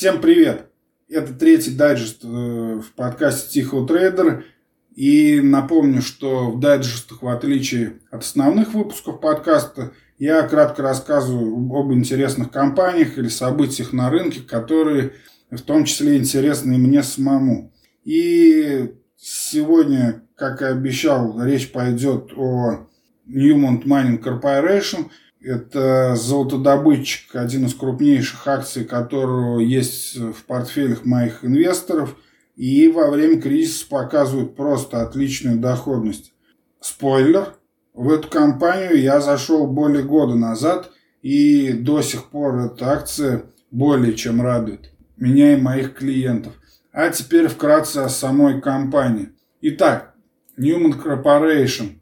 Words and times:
Всем 0.00 0.22
привет! 0.22 0.70
Это 1.10 1.34
третий 1.34 1.72
дайджест 1.72 2.24
э, 2.24 2.26
в 2.26 2.92
подкасте 2.96 3.50
Тихого 3.50 3.86
Трейдера. 3.86 4.44
И 4.96 5.42
напомню, 5.42 6.00
что 6.00 6.50
в 6.50 6.58
дайджестах, 6.58 7.20
в 7.20 7.28
отличие 7.28 8.00
от 8.10 8.22
основных 8.22 8.72
выпусков 8.72 9.20
подкаста, 9.20 9.92
я 10.16 10.40
кратко 10.48 10.80
рассказываю 10.80 11.54
об 11.78 11.92
интересных 11.92 12.50
компаниях 12.50 13.18
или 13.18 13.28
событиях 13.28 13.92
на 13.92 14.08
рынке, 14.08 14.40
которые 14.40 15.12
в 15.50 15.60
том 15.60 15.84
числе 15.84 16.16
интересны 16.16 16.76
и 16.76 16.78
мне 16.78 17.02
самому. 17.02 17.70
И 18.02 18.94
сегодня, 19.18 20.22
как 20.34 20.62
и 20.62 20.64
обещал, 20.64 21.44
речь 21.44 21.72
пойдет 21.72 22.32
о 22.38 22.88
Newmont 23.28 23.84
Mining 23.84 24.18
Corporation– 24.22 25.10
это 25.42 26.14
золотодобытчик, 26.16 27.34
один 27.34 27.66
из 27.66 27.74
крупнейших 27.74 28.46
акций, 28.46 28.84
которого 28.84 29.60
есть 29.60 30.16
в 30.16 30.44
портфелях 30.46 31.04
моих 31.04 31.44
инвесторов. 31.44 32.16
И 32.56 32.88
во 32.88 33.10
время 33.10 33.40
кризиса 33.40 33.86
показывают 33.88 34.54
просто 34.54 35.00
отличную 35.00 35.58
доходность. 35.58 36.32
Спойлер, 36.80 37.54
в 37.94 38.10
эту 38.10 38.28
компанию 38.28 39.00
я 39.00 39.20
зашел 39.20 39.66
более 39.66 40.02
года 40.02 40.34
назад, 40.34 40.90
и 41.22 41.72
до 41.72 42.02
сих 42.02 42.26
пор 42.26 42.58
эта 42.60 42.90
акция 42.90 43.44
более 43.70 44.14
чем 44.14 44.42
радует 44.42 44.92
меня 45.16 45.54
и 45.54 45.60
моих 45.60 45.94
клиентов. 45.94 46.54
А 46.92 47.08
теперь 47.10 47.48
вкратце 47.48 47.98
о 47.98 48.08
самой 48.08 48.60
компании. 48.60 49.30
Итак, 49.60 50.14
Newman 50.58 51.00
Corporation– 51.02 51.92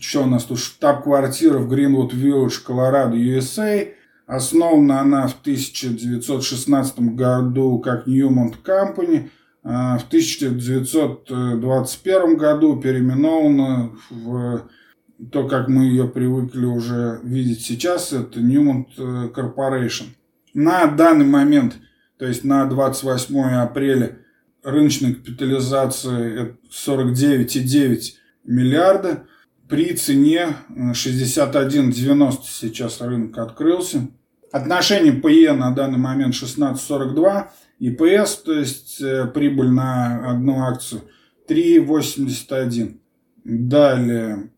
что 0.00 0.24
у 0.24 0.26
нас 0.26 0.44
тут? 0.44 0.58
Штаб-квартира 0.58 1.58
в 1.58 1.68
Гринвуд 1.68 2.12
Виллидж, 2.12 2.60
Колорадо, 2.64 3.16
USA. 3.16 3.92
Основана 4.26 5.00
она 5.00 5.28
в 5.28 5.40
1916 5.40 7.14
году 7.14 7.78
как 7.78 8.08
Newmont 8.08 8.54
Company. 8.64 9.30
А 9.62 9.98
в 9.98 10.08
1921 10.08 12.36
году 12.36 12.80
переименована 12.80 13.92
в 14.10 14.64
то, 15.30 15.46
как 15.46 15.68
мы 15.68 15.84
ее 15.84 16.08
привыкли 16.08 16.66
уже 16.66 17.20
видеть 17.22 17.60
сейчас, 17.62 18.12
это 18.12 18.40
Newmont 18.40 18.88
э, 18.98 19.28
Corporation. 19.34 20.06
На 20.52 20.86
данный 20.86 21.24
момент, 21.24 21.76
то 22.18 22.26
есть 22.26 22.44
на 22.44 22.66
28 22.66 23.54
апреля, 23.54 24.18
рыночная 24.62 25.14
капитализация 25.14 26.58
49,9 26.70 28.00
миллиарда 28.44 29.24
при 29.68 29.94
цене 29.94 30.56
61,90 30.70 32.30
э, 32.30 32.32
сейчас 32.44 33.00
рынок 33.00 33.38
открылся. 33.38 34.08
Отношение 34.52 35.12
PE 35.12 35.52
на 35.52 35.72
данный 35.72 35.98
момент 35.98 36.34
16,42 36.34 37.48
и 37.80 37.90
то 37.90 38.52
есть 38.52 39.00
э, 39.00 39.26
прибыль 39.26 39.70
на 39.70 40.30
одну 40.30 40.62
акцию 40.62 41.02
3,81. 41.48 42.98
Далее, 43.44 44.50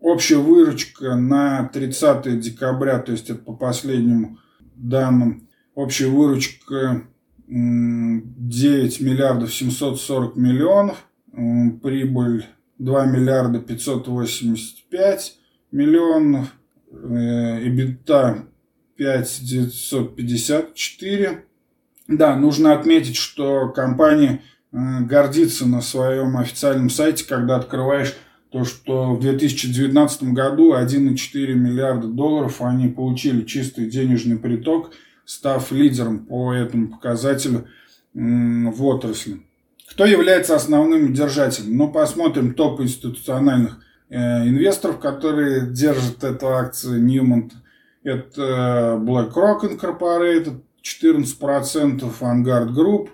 общая 0.00 0.38
выручка 0.38 1.14
на 1.14 1.68
30 1.68 2.40
декабря, 2.40 2.98
то 2.98 3.12
есть 3.12 3.30
это 3.30 3.40
по 3.40 3.54
последним 3.54 4.40
данным, 4.74 5.48
общая 5.74 6.08
выручка 6.08 7.04
9 7.46 9.00
миллиардов 9.00 9.54
740 9.54 10.36
миллионов, 10.36 11.06
прибыль 11.30 12.46
2 12.78 13.06
миллиарда 13.06 13.60
585 13.60 15.38
миллионов, 15.70 16.52
EBITDA 16.90 18.46
5 18.96 19.40
954. 19.42 21.44
Да, 22.08 22.36
нужно 22.36 22.74
отметить, 22.74 23.16
что 23.16 23.70
компания 23.70 24.42
э, 24.72 25.00
гордится 25.00 25.66
на 25.66 25.80
своем 25.80 26.36
официальном 26.36 26.90
сайте, 26.90 27.26
когда 27.26 27.56
открываешь 27.56 28.14
то, 28.50 28.64
что 28.64 29.14
в 29.14 29.20
2019 29.20 30.34
году 30.34 30.74
1,4 30.74 31.54
миллиарда 31.54 32.06
долларов 32.06 32.60
они 32.60 32.88
получили 32.88 33.44
чистый 33.44 33.90
денежный 33.90 34.38
приток, 34.38 34.92
став 35.24 35.72
лидером 35.72 36.26
по 36.26 36.52
этому 36.52 36.88
показателю 36.88 37.66
в 38.12 38.84
отрасли. 38.84 39.40
Кто 39.90 40.06
является 40.06 40.56
основным 40.56 41.12
держателем? 41.12 41.76
Ну, 41.76 41.92
посмотрим 41.92 42.54
топ 42.54 42.80
институциональных 42.80 43.78
э, 44.08 44.48
инвесторов, 44.48 44.98
которые 44.98 45.66
держат 45.70 46.24
эту 46.24 46.48
акцию 46.48 47.04
Newmont. 47.04 47.52
Это 48.02 48.98
BlackRock 49.00 49.62
Incorporated, 49.62 50.60
14% 50.82 52.12
Vanguard 52.20 52.74
Group, 52.74 53.10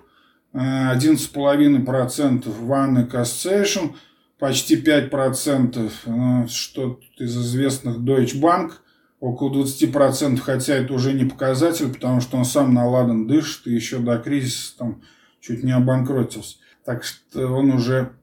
11,5% 0.53 2.45
One 2.67 3.09
Association, 3.09 3.95
почти 4.39 4.81
5% 4.81 5.91
э, 6.05 6.47
что 6.47 6.99
из 7.17 7.37
известных 7.37 7.99
Deutsche 7.99 8.39
Bank, 8.41 8.71
около 9.19 9.63
20%, 9.63 10.37
хотя 10.39 10.75
это 10.75 10.93
уже 10.93 11.13
не 11.13 11.25
показатель, 11.25 11.93
потому 11.93 12.21
что 12.21 12.37
он 12.37 12.45
сам 12.45 12.73
наладан 12.73 13.27
дышит 13.27 13.67
и 13.67 13.73
еще 13.73 13.99
до 13.99 14.17
кризиса 14.17 14.77
там 14.77 15.01
чуть 15.41 15.63
не 15.63 15.71
обанкротился 15.71 16.57
так 16.85 17.03
что 17.03 17.47
он 17.47 17.71
уже 17.71 18.13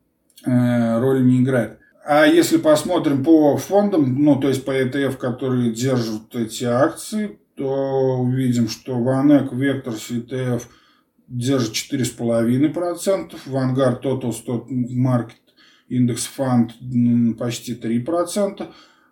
э, 0.45 1.01
роли 1.01 1.23
не 1.23 1.43
играет. 1.43 1.79
А 2.05 2.27
если 2.27 2.57
посмотрим 2.57 3.23
по 3.23 3.57
фондам, 3.57 4.23
ну, 4.23 4.41
то 4.41 4.49
есть 4.49 4.65
по 4.65 4.71
ETF, 4.71 5.17
которые 5.17 5.73
держат 5.73 6.35
эти 6.35 6.65
акции, 6.65 7.39
то 7.55 8.19
увидим, 8.19 8.69
что 8.69 8.93
VanEck 8.99 9.51
Vectors 9.51 10.11
ETF 10.11 10.63
держит 11.27 11.75
4,5%, 11.75 13.35
Vanguard 13.47 14.03
Total 14.03 14.33
Stock 14.33 14.69
Market 14.71 15.35
Index 15.91 16.21
Fund 16.37 17.35
почти 17.35 17.75
3%, 17.75 18.67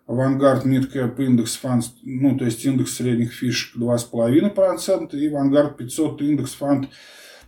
Vanguard 0.07 0.65
Midcap 0.65 1.17
Index 1.17 1.59
Fund, 1.61 1.83
ну, 2.01 2.35
то 2.35 2.45
есть 2.45 2.65
индекс 2.65 2.95
средних 2.95 3.33
фишек 3.33 3.77
2,5%, 3.77 5.15
и 5.15 5.29
Vanguard 5.29 5.75
500 5.75 6.21
Index 6.21 6.49
Fund 6.59 6.87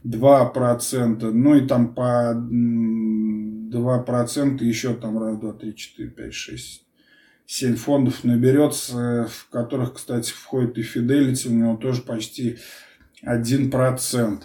2%, 0.06 1.32
ну 1.32 1.56
и 1.56 1.66
там 1.68 1.94
по 1.94 2.34
2% 2.34 4.64
еще 4.64 4.94
там 4.94 5.20
раз, 5.20 5.38
два, 5.38 5.52
три, 5.54 5.76
четыре, 5.76 6.10
пять, 6.10 6.34
шесть, 6.34 6.86
семь 7.46 7.76
фондов 7.76 8.24
наберется, 8.24 9.28
в 9.30 9.50
которых, 9.50 9.96
кстати, 9.96 10.32
входит 10.32 10.78
и 10.78 10.82
Fidelity, 10.82 11.50
у 11.50 11.54
него 11.54 11.76
тоже 11.76 12.02
почти 12.02 12.60
1%. 13.26 14.44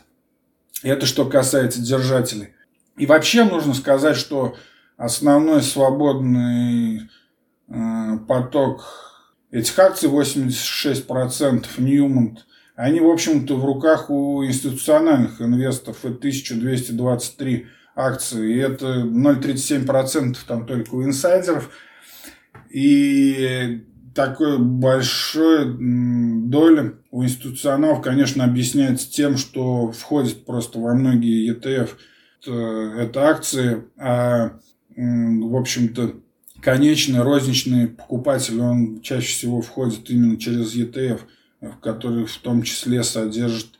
Это 0.82 1.06
что 1.06 1.24
касается 1.24 1.80
держателей. 1.80 2.48
И 2.96 3.06
вообще 3.06 3.44
нужно 3.44 3.74
сказать, 3.74 4.16
что 4.16 4.56
основной 4.96 5.62
свободный 5.62 7.08
э, 7.68 8.18
поток 8.28 8.84
этих 9.50 9.78
акций 9.78 10.08
86% 10.08 11.66
Newmont– 11.78 12.38
они, 12.76 13.00
в 13.00 13.08
общем-то, 13.08 13.56
в 13.56 13.64
руках 13.64 14.10
у 14.10 14.44
институциональных 14.44 15.40
инвесторов. 15.40 16.04
Это 16.04 16.16
1223 16.16 17.66
акции. 17.94 18.54
И 18.54 18.58
это 18.58 19.02
0,37% 19.02 20.36
там 20.46 20.66
только 20.66 20.94
у 20.94 21.04
инсайдеров. 21.04 21.70
И 22.70 23.84
такой 24.14 24.58
большой 24.58 25.76
доля 26.48 26.94
у 27.12 27.22
институционалов, 27.22 28.02
конечно, 28.02 28.44
объясняется 28.44 29.10
тем, 29.10 29.36
что 29.36 29.92
входит 29.92 30.44
просто 30.44 30.80
во 30.80 30.94
многие 30.94 31.52
ETF 31.52 31.90
это 32.46 33.28
акции, 33.30 33.84
а, 33.96 34.58
в 34.94 35.56
общем-то, 35.56 36.16
конечный 36.60 37.22
розничный 37.22 37.88
покупатель, 37.88 38.60
он 38.60 39.00
чаще 39.00 39.28
всего 39.28 39.62
входит 39.62 40.10
именно 40.10 40.36
через 40.36 40.76
ETF– 40.76 41.20
который 41.80 42.24
в 42.26 42.36
том 42.38 42.62
числе 42.62 43.02
содержит 43.02 43.78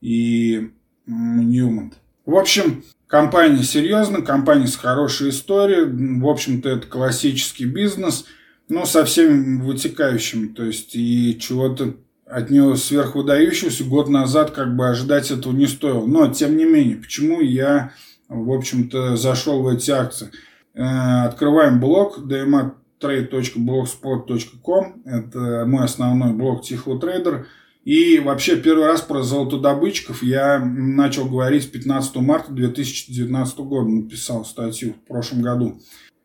и 0.00 0.70
Ньюмонт. 1.06 1.94
В 2.24 2.34
общем, 2.36 2.84
компания 3.06 3.62
серьезная, 3.62 4.22
компания 4.22 4.66
с 4.66 4.76
хорошей 4.76 5.30
историей. 5.30 5.84
В 6.20 6.26
общем-то, 6.26 6.68
это 6.68 6.86
классический 6.86 7.66
бизнес, 7.66 8.24
но 8.68 8.86
со 8.86 9.04
всеми 9.04 9.60
вытекающими. 9.60 10.48
То 10.48 10.64
есть, 10.64 10.94
и 10.94 11.38
чего-то 11.38 11.96
от 12.26 12.50
него 12.50 12.74
сверхвыдающегося 12.74 13.84
год 13.84 14.08
назад 14.08 14.50
как 14.50 14.74
бы 14.76 14.88
ожидать 14.88 15.30
этого 15.30 15.52
не 15.52 15.66
стоило. 15.66 16.06
Но, 16.06 16.28
тем 16.28 16.56
не 16.56 16.64
менее, 16.64 16.96
почему 16.96 17.40
я, 17.40 17.92
в 18.28 18.50
общем-то, 18.50 19.16
зашел 19.16 19.62
в 19.62 19.68
эти 19.68 19.90
акции? 19.90 20.30
Э, 20.74 21.26
открываем 21.26 21.80
блог 21.80 22.18
DMA 22.18 22.72
trade.blogspot.com. 23.04 25.02
Это 25.04 25.64
мой 25.66 25.84
основной 25.84 26.32
блог 26.32 26.62
Тихого 26.62 26.98
трейдер. 26.98 27.46
И 27.84 28.18
вообще 28.18 28.56
первый 28.56 28.86
раз 28.86 29.02
про 29.02 29.22
золотодобытчиков 29.22 30.22
я 30.22 30.58
начал 30.58 31.26
говорить 31.26 31.70
15 31.70 32.16
марта 32.16 32.50
2019 32.52 33.58
года. 33.58 33.90
Написал 33.90 34.46
статью 34.46 34.94
в 34.94 35.00
прошлом 35.06 35.42
году. 35.42 35.78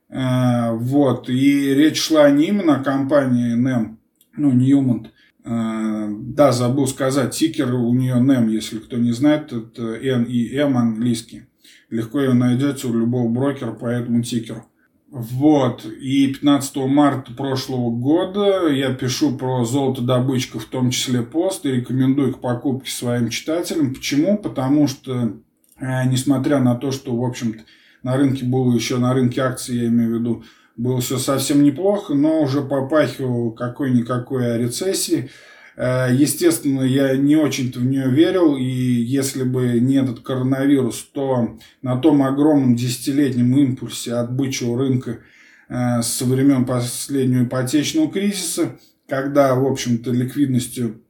Э, 0.10 0.72
вот. 0.72 1.30
И 1.30 1.74
речь 1.76 2.02
шла 2.02 2.30
не 2.30 2.48
именно 2.48 2.78
о 2.78 2.84
компании 2.84 3.58
NEM, 3.58 3.98
ну, 4.38 4.54
Newmont, 4.54 5.08
Да, 5.44 6.52
забыл 6.52 6.88
сказать, 6.88 7.36
тикер 7.36 7.74
у 7.74 7.94
нее 7.94 8.16
NEM, 8.16 8.50
если 8.50 8.78
кто 8.78 8.98
не 8.98 9.12
знает, 9.12 9.52
это 9.52 9.96
N 9.96 10.24
и 10.24 10.56
M 10.56 10.78
английский. 10.78 11.44
Легко 11.90 12.20
ее 12.22 12.34
найдете 12.34 12.88
у 12.88 12.94
любого 12.94 13.28
брокера 13.28 13.72
по 13.72 13.88
этому 13.88 14.22
тикеру. 14.22 14.69
Вот, 15.12 15.86
и 15.86 16.28
15 16.28 16.76
марта 16.88 17.34
прошлого 17.34 17.90
года 17.90 18.68
я 18.68 18.94
пишу 18.94 19.36
про 19.36 19.66
золотодобычку, 19.66 20.60
в 20.60 20.66
том 20.66 20.92
числе 20.92 21.24
пост, 21.24 21.66
и 21.66 21.72
рекомендую 21.72 22.34
к 22.34 22.42
покупке 22.42 22.92
своим 22.92 23.30
читателям. 23.30 23.96
Почему? 23.96 24.38
Потому 24.38 24.88
что, 24.88 25.34
э, 25.80 26.06
несмотря 26.06 26.60
на 26.60 26.76
то, 26.76 26.92
что, 26.92 27.16
в 27.16 27.26
общем-то, 27.26 27.64
на 28.04 28.18
рынке 28.18 28.46
было 28.46 28.72
еще, 28.72 28.98
на 28.98 29.14
рынке 29.14 29.42
акций, 29.42 29.78
я 29.78 29.88
имею 29.88 30.12
в 30.12 30.20
виду, 30.20 30.44
было 30.78 31.02
все 31.02 31.18
совсем 31.18 31.64
неплохо, 31.64 32.14
но 32.14 32.42
уже 32.42 32.62
попахивал 32.62 33.52
какой-никакой 33.52 34.60
рецессии. 34.60 35.32
Э, 35.80 36.10
естественно, 36.12 36.82
я 36.82 37.16
не 37.16 37.38
очень-то 37.38 37.80
в 37.80 37.86
нее 37.86 38.10
верил, 38.10 38.58
и 38.58 38.64
если 38.64 39.44
бы 39.44 39.80
не 39.80 39.96
этот 39.96 40.20
коронавирус, 40.20 41.10
то 41.14 41.58
на 41.82 41.96
том 41.96 42.22
огромном 42.22 42.76
десятилетнем 42.76 43.58
импульсе 43.58 44.16
от 44.16 44.30
бычьего 44.30 44.78
рынка 44.78 45.22
э, 45.70 46.02
со 46.02 46.26
времен 46.26 46.66
последнего 46.66 47.46
ипотечного 47.46 48.12
кризиса, 48.12 48.78
когда, 49.08 49.56
в 49.56 49.66
общем-то, 49.66 50.12
ликвидностью 50.12 51.02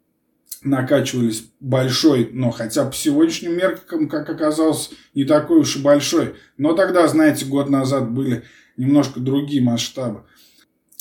накачивались 0.61 1.49
большой, 1.59 2.29
но 2.31 2.51
хотя 2.51 2.85
по 2.85 2.93
сегодняшним 2.93 3.57
меркам, 3.57 4.07
как 4.07 4.29
оказалось, 4.29 4.91
не 5.15 5.23
такой 5.23 5.61
уж 5.61 5.77
и 5.77 5.81
большой. 5.81 6.35
Но 6.57 6.73
тогда, 6.73 7.07
знаете, 7.07 7.45
год 7.45 7.69
назад 7.69 8.11
были 8.11 8.43
немножко 8.77 9.19
другие 9.19 9.63
масштабы 9.63 10.25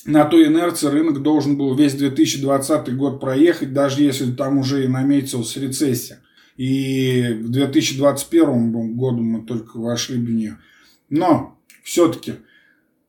на 0.04 0.24
той 0.24 0.46
инерции 0.46 0.86
рынок 0.86 1.22
должен 1.22 1.56
был 1.56 1.74
весь 1.74 1.94
2020 1.94 2.96
год 2.96 3.20
проехать, 3.20 3.72
даже 3.72 4.02
если 4.02 4.32
там 4.32 4.58
уже 4.58 4.84
и 4.84 4.88
наметилась 4.88 5.56
рецессия. 5.56 6.20
И 6.56 7.22
к 7.42 7.48
2021 7.48 8.96
году 8.96 9.22
мы 9.22 9.42
только 9.42 9.78
вошли 9.78 10.18
в 10.18 10.30
нее. 10.30 10.58
Но 11.08 11.58
все-таки 11.82 12.34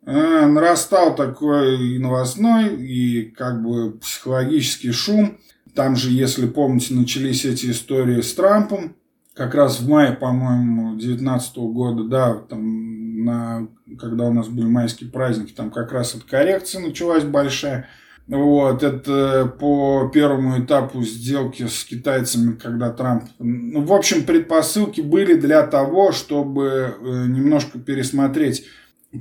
э, 0.05 0.45
нарастал 0.45 1.15
такой 1.15 1.95
и 1.95 1.99
новостной, 1.99 2.75
и 2.75 3.23
как 3.31 3.63
бы 3.63 3.93
психологический 3.99 4.91
шум. 4.91 5.39
Там 5.73 5.95
же, 5.95 6.11
если 6.11 6.47
помните, 6.47 6.93
начались 6.93 7.45
эти 7.45 7.71
истории 7.71 8.21
с 8.21 8.33
Трампом. 8.33 8.95
Как 9.39 9.55
раз 9.55 9.79
в 9.79 9.87
мае, 9.87 10.11
по-моему, 10.11 10.97
2019 10.97 11.55
года, 11.55 12.03
да, 12.03 12.33
там 12.33 13.23
на, 13.23 13.69
когда 13.97 14.25
у 14.25 14.33
нас 14.33 14.49
были 14.49 14.65
майские 14.65 15.09
праздники, 15.09 15.53
там 15.53 15.71
как 15.71 15.93
раз 15.93 16.13
эта 16.13 16.27
коррекция 16.27 16.81
началась 16.81 17.23
большая. 17.23 17.87
Вот, 18.27 18.83
это 18.83 19.45
по 19.57 20.11
первому 20.13 20.61
этапу 20.61 21.03
сделки 21.03 21.67
с 21.67 21.85
китайцами, 21.85 22.57
когда 22.57 22.91
Трамп... 22.91 23.29
Ну, 23.39 23.81
в 23.85 23.93
общем, 23.93 24.25
предпосылки 24.25 24.99
были 24.99 25.35
для 25.35 25.65
того, 25.65 26.11
чтобы 26.11 26.97
э, 26.99 27.25
немножко 27.27 27.79
пересмотреть 27.79 28.65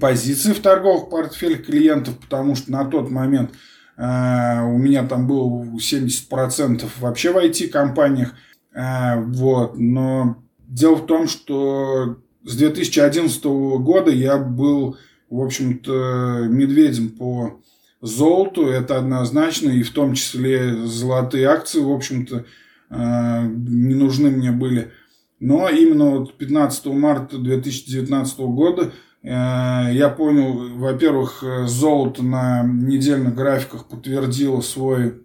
позиции 0.01 0.53
в 0.53 0.59
торговых 0.59 1.11
портфелях 1.11 1.65
клиентов, 1.67 2.19
потому 2.19 2.57
что 2.57 2.73
на 2.73 2.85
тот 2.85 3.09
момент 3.09 3.53
э, 3.97 4.63
у 4.65 4.79
меня 4.79 5.07
там 5.07 5.29
было 5.29 5.63
70% 5.77 6.89
вообще 6.99 7.33
в 7.33 7.37
IT-компаниях. 7.37 8.35
Э, 8.75 9.21
вот, 9.21 9.79
но 9.79 10.43
дело 10.67 10.97
в 10.97 11.07
том, 11.07 11.29
что 11.29 12.19
с 12.45 12.57
2011 12.57 13.45
года 13.45 14.11
я 14.11 14.39
был, 14.39 14.97
в 15.31 15.41
общем-то, 15.41 16.47
медведем 16.49 17.11
по 17.11 17.61
золоту, 18.01 18.67
это 18.67 18.99
однозначно, 18.99 19.71
и 19.71 19.83
в 19.83 19.91
том 19.91 20.15
числе 20.15 20.87
золотые 20.87 21.49
акции, 21.49 21.81
в 21.81 21.91
общем-то, 21.91 22.45
э, 22.91 23.43
не 23.47 23.95
нужны 23.95 24.31
мне 24.31 24.53
были. 24.53 24.93
Но 25.41 25.69
именно 25.69 26.11
вот 26.11 26.37
15 26.37 26.87
марта 26.87 27.39
2019 27.39 28.39
года 28.41 28.93
э, 29.23 29.29
я 29.29 30.09
понял, 30.17 30.79
во-первых, 30.79 31.43
золото 31.67 32.23
на 32.23 32.63
недельных 32.63 33.35
графиках 33.35 33.87
подтвердило 33.87 34.61
свой 34.61 35.23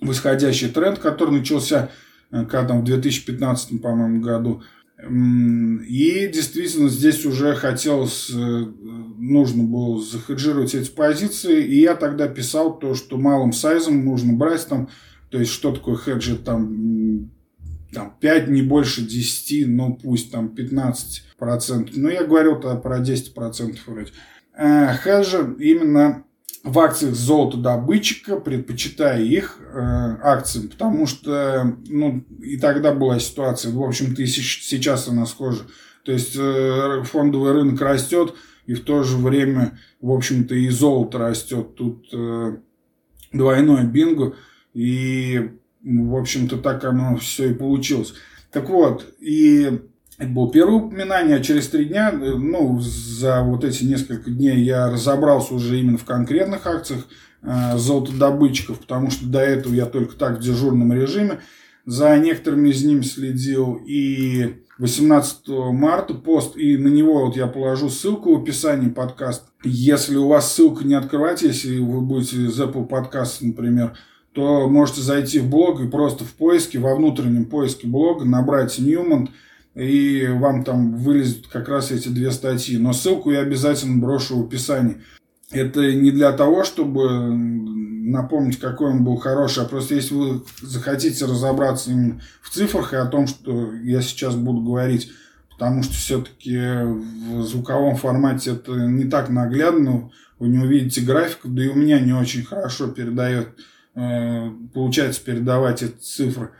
восходящий 0.00 0.68
тренд, 0.68 0.98
который 0.98 1.38
начался 1.38 1.90
когда 2.30 2.64
там 2.64 2.80
в 2.80 2.84
2015, 2.84 3.80
по-моему, 3.80 4.20
году. 4.20 4.62
И 5.00 6.30
действительно 6.32 6.88
здесь 6.88 7.24
уже 7.24 7.54
хотелось, 7.54 8.30
э, 8.30 8.64
нужно 9.16 9.62
было 9.62 10.02
захеджировать 10.02 10.74
эти 10.74 10.90
позиции. 10.90 11.62
И 11.64 11.80
я 11.80 11.94
тогда 11.94 12.26
писал 12.26 12.78
то, 12.78 12.94
что 12.94 13.16
малым 13.16 13.52
сайзом 13.52 14.04
нужно 14.04 14.32
брать 14.32 14.66
там, 14.66 14.88
то 15.30 15.38
есть 15.38 15.52
что 15.52 15.72
такое 15.72 15.96
хеджи 15.96 16.36
там, 16.36 17.30
там 17.92 18.16
5, 18.18 18.48
не 18.48 18.62
больше 18.62 19.02
10, 19.02 19.68
ну 19.68 19.94
пусть 19.94 20.32
там 20.32 20.48
15%. 20.48 21.90
Но 21.94 22.10
я 22.10 22.24
говорил 22.24 22.60
тогда 22.60 22.74
про 22.74 22.98
10% 22.98 23.76
вроде. 23.86 24.10
Э, 24.56 24.96
хеджи 24.96 25.54
именно 25.60 26.24
в 26.64 26.78
акциях 26.80 27.14
золотодобытчика, 27.14 28.38
предпочитая 28.38 29.22
их 29.22 29.58
э, 29.60 30.16
акциям, 30.22 30.68
потому 30.68 31.06
что, 31.06 31.76
ну, 31.88 32.24
и 32.42 32.56
тогда 32.56 32.92
была 32.92 33.18
ситуация, 33.20 33.72
в 33.72 33.82
общем-то, 33.82 34.22
и 34.22 34.26
сейчас 34.26 35.08
она 35.08 35.24
схожа. 35.26 35.62
То 36.04 36.12
есть 36.12 36.36
э, 36.36 37.02
фондовый 37.04 37.52
рынок 37.52 37.80
растет, 37.80 38.34
и 38.66 38.74
в 38.74 38.84
то 38.84 39.02
же 39.02 39.16
время, 39.16 39.78
в 40.00 40.10
общем-то, 40.10 40.54
и 40.54 40.68
золото 40.68 41.18
растет. 41.18 41.74
Тут 41.74 42.08
э, 42.12 42.56
двойное 43.32 43.84
бинго, 43.84 44.34
и, 44.74 45.50
в 45.82 46.16
общем-то, 46.16 46.58
так 46.58 46.84
оно 46.84 47.16
все 47.16 47.50
и 47.50 47.54
получилось. 47.54 48.14
Так 48.50 48.68
вот, 48.68 49.06
и 49.20 49.80
было 50.26 50.50
первое 50.50 50.74
упоминание, 50.74 51.36
а 51.36 51.40
через 51.40 51.68
три 51.68 51.84
дня, 51.84 52.10
э, 52.10 52.34
ну, 52.34 52.80
за 52.80 53.42
вот 53.42 53.64
эти 53.64 53.84
несколько 53.84 54.30
дней 54.30 54.62
я 54.62 54.90
разобрался 54.90 55.54
уже 55.54 55.78
именно 55.78 55.96
в 55.96 56.04
конкретных 56.04 56.66
акциях 56.66 57.06
э, 57.42 57.76
золотодобытчиков, 57.76 58.80
потому 58.80 59.10
что 59.10 59.26
до 59.26 59.40
этого 59.40 59.74
я 59.74 59.86
только 59.86 60.16
так 60.16 60.38
в 60.38 60.40
дежурном 60.40 60.92
режиме. 60.92 61.40
За 61.86 62.16
некоторыми 62.18 62.70
из 62.70 62.84
них 62.84 63.06
следил 63.06 63.80
и 63.86 64.56
18 64.78 65.48
марта 65.72 66.14
пост, 66.14 66.56
и 66.56 66.76
на 66.76 66.88
него 66.88 67.26
вот 67.26 67.36
я 67.36 67.46
положу 67.46 67.88
ссылку 67.88 68.34
в 68.34 68.42
описании 68.42 68.90
подкаста. 68.90 69.46
Если 69.62 70.16
у 70.16 70.26
вас 70.26 70.52
ссылка 70.52 70.84
не 70.84 70.94
открывать, 70.94 71.42
если 71.42 71.78
вы 71.78 72.00
будете 72.00 72.44
из 72.44 72.60
Apple 72.60 72.88
Podcast, 72.88 73.38
например, 73.40 73.96
то 74.32 74.68
можете 74.68 75.00
зайти 75.00 75.38
в 75.38 75.48
блог 75.48 75.80
и 75.80 75.88
просто 75.88 76.24
в 76.24 76.34
поиске, 76.34 76.78
во 76.78 76.94
внутреннем 76.96 77.44
поиске 77.44 77.86
блога 77.86 78.24
набрать 78.24 78.80
Newman– 78.80 79.28
и 79.78 80.26
вам 80.26 80.64
там 80.64 80.96
вылезут 80.96 81.46
как 81.46 81.68
раз 81.68 81.92
эти 81.92 82.08
две 82.08 82.32
статьи. 82.32 82.76
Но 82.78 82.92
ссылку 82.92 83.30
я 83.30 83.40
обязательно 83.40 84.00
брошу 84.00 84.42
в 84.42 84.46
описании. 84.46 84.98
Это 85.52 85.92
не 85.94 86.10
для 86.10 86.32
того, 86.32 86.64
чтобы 86.64 87.28
напомнить, 88.10 88.58
какой 88.58 88.90
он 88.90 89.04
был 89.04 89.16
хороший, 89.16 89.62
а 89.62 89.68
просто 89.68 89.94
если 89.94 90.14
вы 90.14 90.42
захотите 90.62 91.24
разобраться 91.26 91.90
именно 91.90 92.20
в 92.42 92.50
цифрах 92.50 92.92
и 92.92 92.96
о 92.96 93.06
том, 93.06 93.26
что 93.26 93.72
я 93.74 94.02
сейчас 94.02 94.34
буду 94.34 94.62
говорить, 94.62 95.10
потому 95.50 95.82
что 95.82 95.94
все-таки 95.94 96.56
в 96.56 97.42
звуковом 97.42 97.96
формате 97.96 98.52
это 98.52 98.72
не 98.72 99.04
так 99.04 99.28
наглядно, 99.28 100.10
вы 100.38 100.48
не 100.48 100.58
увидите 100.58 101.02
графиков, 101.02 101.54
да 101.54 101.64
и 101.64 101.68
у 101.68 101.74
меня 101.74 102.00
не 102.00 102.12
очень 102.12 102.44
хорошо 102.44 102.88
передает, 102.88 103.48
э, 103.94 104.50
получается 104.72 105.22
передавать 105.22 105.82
эти 105.82 105.96
цифры. 105.96 106.50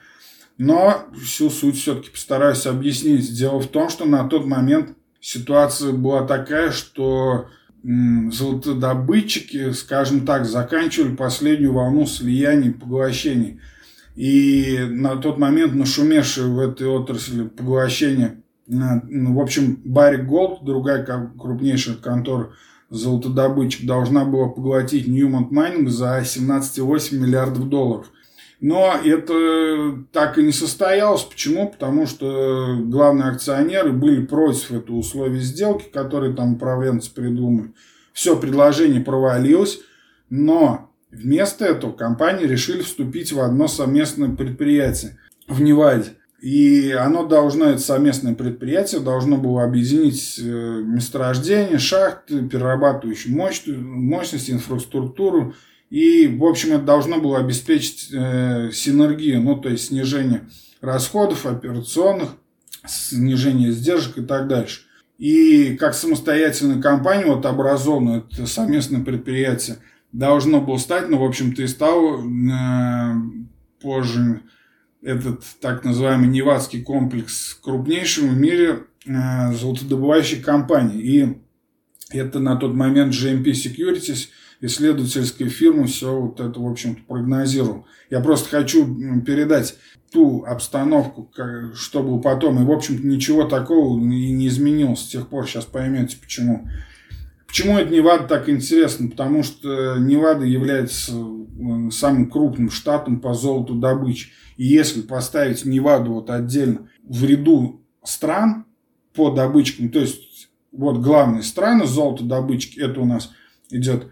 Но 0.59 1.09
всю 1.23 1.51
суть 1.51 1.77
все-таки 1.77 2.11
постараюсь 2.11 2.67
объяснить. 2.67 3.33
Дело 3.33 3.61
в 3.61 3.69
том, 3.69 3.89
что 3.89 4.05
на 4.05 4.29
тот 4.29 4.45
момент 4.45 4.97
ситуация 5.21 5.93
была 5.93 6.27
такая, 6.27 6.73
что 6.73 7.47
золотодобытчики, 7.85 9.71
скажем 9.71 10.27
так, 10.27 10.45
заканчивали 10.47 11.15
последнюю 11.15 11.73
волну 11.73 12.07
слияний 12.07 12.71
и 12.71 12.73
поглощений. 12.73 13.61
И 14.17 14.79
на 14.91 15.15
тот 15.17 15.39
момент 15.39 15.77
нашумевшие 15.77 16.49
в 16.49 16.59
этой 16.59 16.89
отрасли 16.89 17.45
поглощения, 17.45 18.43
ну, 18.67 19.35
в 19.37 19.41
общем, 19.41 19.81
Барри 19.85 20.23
Голд, 20.23 20.65
другая 20.65 21.05
крупнейшая 21.39 21.95
контора 21.95 22.51
золотодобытчик, 22.91 23.87
должна 23.87 24.25
была 24.25 24.49
поглотить 24.49 25.07
Ньюмонт 25.07 25.53
Майнинг 25.53 25.89
за 25.89 26.19
17,8 26.19 27.15
миллиардов 27.17 27.69
долларов. 27.69 28.11
Но 28.61 28.93
это 29.05 30.05
так 30.13 30.37
и 30.39 30.43
не 30.43 30.53
состоялось. 30.53 31.23
Почему? 31.23 31.69
Потому 31.69 32.07
что 32.07 32.77
главные 32.81 33.31
акционеры 33.31 33.93
были 33.93 34.25
против 34.27 34.73
этого 34.73 34.97
условия 34.97 35.41
сделки, 35.41 35.85
которые 35.93 36.35
там 36.35 36.55
управленцы 36.55 37.13
придумали. 37.15 37.73
Все, 38.13 38.37
предложение 38.37 39.01
провалилось, 39.01 39.81
но 40.29 40.91
вместо 41.13 41.65
этого 41.65 41.93
компании 41.93 42.47
решили 42.47 42.83
вступить 42.83 43.33
в 43.33 43.41
одно 43.41 43.69
совместное 43.69 44.31
предприятие 44.31 45.19
в 45.47 45.63
Неваде. 45.63 46.17
И 46.41 46.93
оно 46.93 47.27
должно, 47.27 47.67
это 47.67 47.81
совместное 47.81 48.35
предприятие, 48.35 49.01
должно 49.01 49.39
было 49.39 49.65
объединить 49.65 50.39
э, 50.39 50.83
месторождение, 50.85 51.79
шахты, 51.79 52.47
перерабатывающую 52.49 53.35
мощь, 53.35 53.63
мощность, 53.67 54.51
инфраструктуру 54.51 55.55
И, 55.91 56.27
в 56.27 56.45
общем, 56.45 56.73
это 56.73 56.85
должно 56.85 57.19
было 57.19 57.39
обеспечить 57.39 58.09
э, 58.13 58.71
синергию, 58.73 59.41
ну, 59.41 59.57
то 59.57 59.69
есть 59.71 59.87
снижение 59.87 60.49
расходов 60.81 61.47
операционных, 61.47 62.31
снижение 62.87 63.71
издержек 63.71 64.19
и 64.19 64.23
так 64.23 64.49
дальше. 64.49 64.83
И 65.19 65.77
как 65.77 65.95
самостоятельная 65.95 66.81
компания, 66.81 67.27
вот 67.27 67.45
образованная, 67.45 68.25
это 68.31 68.47
совместное 68.47 69.03
предприятие, 69.03 69.79
должно 70.13 70.61
было 70.61 70.77
стать, 70.77 71.09
ну, 71.09 71.19
в 71.19 71.25
общем-то, 71.25 71.63
и 71.63 71.67
стало 71.67 72.23
э, 72.23 73.15
позже 73.81 74.43
этот 75.03 75.45
так 75.61 75.85
называемый 75.85 76.29
Невадский 76.29 76.83
комплекс 76.83 77.59
крупнейшим 77.63 78.29
в 78.29 78.39
мире 78.39 78.85
э, 79.07 79.53
золотодобывающей 79.55 80.41
компанией. 80.41 81.03
И 81.03 81.39
это 82.11 82.39
на 82.41 82.57
тот 82.57 82.75
момент 82.75 83.15
GMP 83.15 83.53
Securities, 83.53 84.29
исследовательская 84.61 85.49
фирма, 85.49 85.87
все 85.87 86.19
вот 86.19 86.41
это, 86.41 86.59
в 86.61 86.67
общем-то, 86.67 87.03
прогнозировал. 87.07 87.87
Я 88.11 88.21
просто 88.21 88.49
хочу 88.49 88.87
передать 89.23 89.77
ту 90.13 90.45
обстановку, 90.45 91.31
что 91.75 92.03
было 92.03 92.19
потом. 92.19 92.61
И, 92.61 92.65
в 92.65 92.71
общем-то, 92.71 93.07
ничего 93.07 93.45
такого 93.45 93.99
и 93.99 94.33
не 94.33 94.49
изменилось 94.49 95.01
с 95.01 95.09
тех 95.09 95.29
пор. 95.29 95.47
Сейчас 95.47 95.65
поймете, 95.65 96.17
почему. 96.21 96.69
Почему 97.47 97.79
это 97.79 97.93
Невада 97.93 98.25
так 98.25 98.49
интересно? 98.49 99.09
Потому 99.09 99.43
что 99.43 99.97
Невада 99.97 100.45
является 100.45 101.13
э, 101.13 101.91
самым 101.91 102.31
крупным 102.31 102.71
штатом 102.71 103.21
по 103.21 103.33
золоту 103.33 103.75
добычи. 103.75 104.29
И 104.59 104.67
если 104.67 105.01
поставить 105.01 105.65
Неваду 105.65 106.13
вот 106.13 106.29
отдельно 106.29 106.89
в 107.05 107.25
ряду 107.25 107.83
стран 108.05 108.67
по 109.15 109.31
добычкам, 109.31 109.89
то 109.89 109.99
есть 109.99 110.51
вот 110.73 110.99
главные 110.99 111.43
страны 111.43 111.87
золотодобычки, 111.87 112.79
это 112.81 113.01
у 113.01 113.07
нас 113.07 113.31
идет 113.71 114.09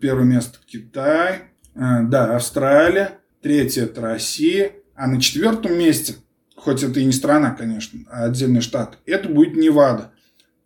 первое 0.00 0.24
место 0.24 0.58
Китай, 0.66 1.50
э, 1.74 2.02
да, 2.04 2.36
Австралия, 2.36 3.18
третье 3.42 3.84
это 3.84 4.00
Россия, 4.00 4.72
а 4.94 5.06
на 5.06 5.20
четвертом 5.20 5.78
месте, 5.78 6.16
хоть 6.56 6.82
это 6.82 7.00
и 7.00 7.04
не 7.04 7.12
страна, 7.12 7.50
конечно, 7.50 8.00
а 8.10 8.24
отдельный 8.24 8.60
штат, 8.60 8.98
это 9.06 9.28
будет 9.28 9.56
Невада. 9.56 10.12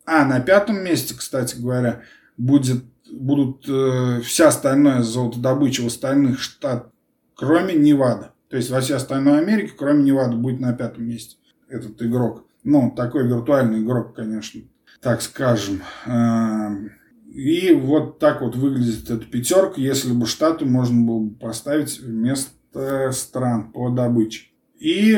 А 0.04 0.24
на 0.24 0.40
пятом 0.40 0.82
месте, 0.82 1.14
кстати 1.14 1.56
говоря, 1.56 2.02
будет, 2.36 2.82
будут 3.12 3.68
э, 3.68 4.20
вся 4.24 4.48
остальная 4.48 5.02
золотодобыча 5.02 5.82
в 5.82 5.86
остальных 5.86 6.40
штатах, 6.40 6.90
кроме 7.34 7.74
Невада. 7.74 8.32
То 8.48 8.56
есть 8.56 8.70
во 8.70 8.80
всей 8.80 8.94
остальной 8.94 9.38
Америке, 9.38 9.72
кроме 9.76 10.02
Невада, 10.02 10.36
будет 10.36 10.60
на 10.60 10.72
пятом 10.72 11.04
месте 11.04 11.36
этот 11.68 12.02
игрок. 12.02 12.46
Ну, 12.64 12.92
такой 12.96 13.26
виртуальный 13.26 13.82
игрок, 13.82 14.14
конечно, 14.14 14.60
так 15.00 15.22
скажем. 15.22 15.82
Эм, 16.06 16.90
и 17.32 17.72
вот 17.72 18.18
так 18.18 18.40
вот 18.40 18.56
выглядит 18.56 19.08
эта 19.08 19.24
пятерка, 19.24 19.80
если 19.80 20.12
бы 20.12 20.26
штаты 20.26 20.64
можно 20.64 21.06
было 21.06 21.20
бы 21.20 21.34
поставить 21.34 22.00
вместо 22.00 23.12
стран 23.12 23.70
по 23.70 23.88
добыче. 23.88 24.48
И 24.80 25.16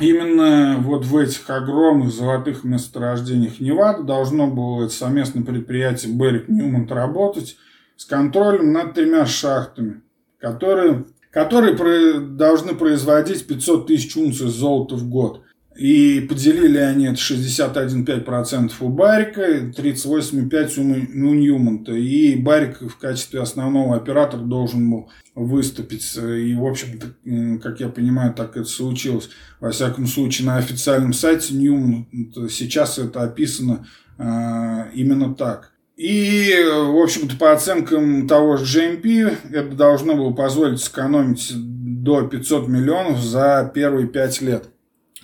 именно 0.00 0.78
вот 0.80 1.04
в 1.04 1.16
этих 1.18 1.48
огромных 1.50 2.12
золотых 2.12 2.64
месторождениях 2.64 3.60
Невада 3.60 4.02
должно 4.04 4.46
было 4.46 4.84
это 4.84 4.94
совместное 4.94 5.42
предприятие 5.42 6.14
Берик 6.14 6.48
Ньюмонт 6.48 6.90
работать 6.90 7.56
с 7.96 8.06
контролем 8.06 8.72
над 8.72 8.94
тремя 8.94 9.26
шахтами, 9.26 10.02
которые, 10.38 11.04
которые 11.30 12.20
должны 12.20 12.74
производить 12.74 13.46
500 13.46 13.86
тысяч 13.86 14.16
унций 14.16 14.48
золота 14.48 14.96
в 14.96 15.06
год. 15.08 15.42
И 15.76 16.20
поделили 16.20 16.78
они 16.78 17.06
это 17.06 17.16
61,5% 17.16 18.72
у 18.80 18.88
Барика, 18.88 19.42
38,5% 19.42 21.12
у 21.12 21.34
Ньюмонта. 21.34 21.92
И 21.92 22.36
Барик 22.36 22.80
в 22.80 22.96
качестве 22.96 23.40
основного 23.40 23.96
оператора 23.96 24.42
должен 24.42 24.88
был 24.88 25.10
выступить. 25.34 26.16
И, 26.16 26.54
в 26.54 26.64
общем-то, 26.64 27.58
как 27.60 27.80
я 27.80 27.88
понимаю, 27.88 28.34
так 28.34 28.56
это 28.56 28.68
случилось. 28.68 29.30
Во 29.58 29.72
всяком 29.72 30.06
случае, 30.06 30.46
на 30.46 30.58
официальном 30.58 31.12
сайте 31.12 31.54
Ньюмонта 31.54 32.48
сейчас 32.48 32.98
это 32.98 33.22
описано 33.22 33.84
э, 34.16 34.90
именно 34.94 35.34
так. 35.34 35.72
И, 35.96 36.54
в 36.68 37.02
общем-то, 37.02 37.36
по 37.36 37.52
оценкам 37.52 38.28
того 38.28 38.56
же 38.56 38.80
GMP, 38.80 39.36
это 39.52 39.74
должно 39.74 40.14
было 40.14 40.32
позволить 40.32 40.80
сэкономить 40.80 41.52
до 41.54 42.22
500 42.22 42.68
миллионов 42.68 43.20
за 43.20 43.70
первые 43.74 44.06
5 44.06 44.42
лет 44.42 44.73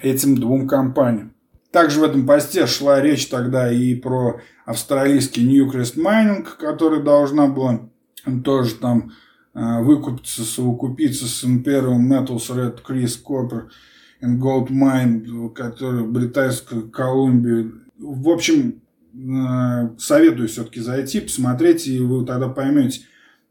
этим 0.02 0.37
двум 0.37 0.66
компаниям. 0.66 1.35
Также 1.71 2.00
в 2.00 2.04
этом 2.04 2.26
посте 2.26 2.66
шла 2.66 3.00
речь 3.00 3.28
тогда 3.28 3.73
и 3.73 3.95
про 3.95 4.40
австралийский 4.66 5.47
Newcrest 5.47 5.97
Mining, 5.97 6.47
который 6.59 7.02
должна 7.02 7.47
была 7.47 7.88
тоже 8.45 8.75
там 8.75 9.12
э, 9.54 9.83
выкупиться, 9.83 10.42
совокупиться 10.42 11.26
с 11.26 11.45
Imperial 11.45 11.99
Metals, 11.99 12.50
Red 12.50 12.80
Chris 12.87 13.19
Copper 13.25 13.69
and 14.21 14.38
Gold 14.38 14.69
Mine, 14.69 15.50
который 15.50 16.04
британская 16.04 16.83
Колумбия. 16.83 17.71
В 17.99 18.28
общем, 18.28 18.83
э, 19.14 19.97
советую 19.99 20.49
все-таки 20.49 20.80
зайти, 20.80 21.21
посмотреть, 21.21 21.87
и 21.87 22.00
вы 22.00 22.26
тогда 22.26 22.49
поймете, 22.49 23.02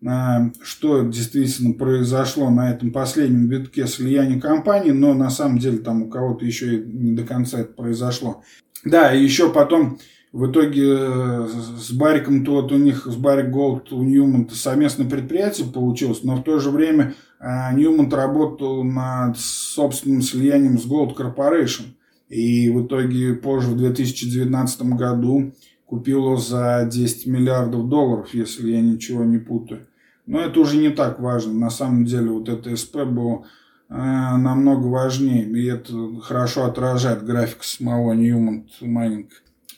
что 0.01 1.03
действительно 1.03 1.73
произошло 1.73 2.49
на 2.49 2.71
этом 2.71 2.91
последнем 2.91 3.49
витке 3.49 3.85
слияния 3.85 4.39
компаний, 4.39 4.91
но 4.91 5.13
на 5.13 5.29
самом 5.29 5.59
деле 5.59 5.79
там 5.79 6.03
у 6.03 6.09
кого-то 6.09 6.45
еще 6.45 6.77
и 6.77 6.85
не 6.85 7.11
до 7.11 7.23
конца 7.23 7.59
это 7.59 7.73
произошло. 7.73 8.43
Да, 8.85 9.13
и 9.13 9.21
еще 9.21 9.51
потом 9.51 9.99
в 10.31 10.51
итоге 10.51 10.83
э, 10.87 11.47
с 11.77 11.91
Бариком, 11.91 12.45
то 12.45 12.61
вот 12.61 12.71
у 12.71 12.77
них 12.77 13.05
с 13.05 13.15
Barrick 13.15 13.49
Gold, 13.49 13.91
у 13.91 14.03
Ньюмонта 14.03 14.55
совместное 14.55 15.09
предприятие 15.09 15.67
получилось, 15.67 16.23
но 16.23 16.35
в 16.35 16.43
то 16.43 16.59
же 16.59 16.69
время 16.69 17.15
э, 17.39 17.45
Ньюмонт 17.73 18.13
работал 18.13 18.83
над 18.83 19.37
собственным 19.39 20.21
слиянием 20.21 20.77
с 20.77 20.85
Gold 20.85 21.15
Corporation. 21.15 21.95
И 22.29 22.69
в 22.69 22.85
итоге 22.85 23.33
позже, 23.33 23.71
в 23.71 23.77
2019 23.77 24.81
году, 24.93 25.51
купил 25.87 26.19
его 26.19 26.37
за 26.37 26.87
10 26.89 27.25
миллиардов 27.25 27.89
долларов, 27.89 28.31
если 28.33 28.71
я 28.71 28.81
ничего 28.81 29.23
не 29.23 29.39
путаю. 29.39 29.87
Но 30.29 30.39
это 30.39 30.59
уже 30.59 30.77
не 30.77 30.89
так 30.89 31.19
важно. 31.19 31.53
На 31.53 31.71
самом 31.71 32.05
деле 32.05 32.29
вот 32.29 32.49
это 32.49 32.75
СП 32.75 32.97
было 32.97 33.47
э, 33.89 33.95
намного 33.95 34.85
важнее. 34.85 35.49
И 35.49 35.65
это 35.65 36.21
хорошо 36.21 36.65
отражает 36.65 37.25
график 37.25 37.63
самого 37.63 38.13
Newmont 38.13 38.67
Mining. 38.79 39.29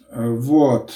Э, 0.10 0.30
вот. 0.30 0.92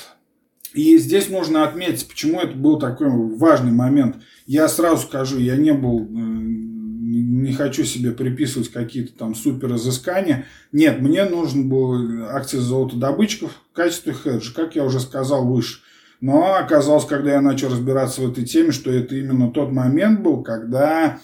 И 0.74 0.98
здесь 0.98 1.30
можно 1.30 1.64
отметить, 1.64 2.06
почему 2.06 2.42
это 2.42 2.54
был 2.54 2.78
такой 2.78 3.08
важный 3.10 3.72
момент. 3.72 4.18
Я 4.46 4.68
сразу 4.68 5.04
скажу, 5.08 5.40
я 5.40 5.56
не 5.56 5.72
был, 5.72 6.02
э, 6.02 6.06
не 6.06 7.54
хочу 7.54 7.86
себе 7.86 8.12
приписывать 8.12 8.74
какие-то 8.74 9.18
там 9.18 9.36
супер 9.36 9.74
изыскания. 9.78 10.48
Нет, 10.74 11.00
мне 11.00 11.24
нужен 11.24 11.70
был 11.70 12.26
акции 12.26 12.58
золотодобытчиков 12.58 13.52
в 13.72 13.74
качестве 13.74 14.12
хеджа, 14.12 14.54
как 14.54 14.76
я 14.76 14.84
уже 14.84 15.00
сказал 15.00 15.48
выше. 15.48 15.80
Но 16.22 16.56
оказалось, 16.56 17.06
когда 17.06 17.34
я 17.34 17.42
начал 17.42 17.70
разбираться 17.70 18.22
в 18.22 18.32
этой 18.32 18.46
теме, 18.46 18.72
что 18.72 18.92
это 18.92 19.16
именно 19.16 19.52
тот 19.52 19.72
момент 19.72 20.22
был, 20.22 20.44
когда, 20.44 21.20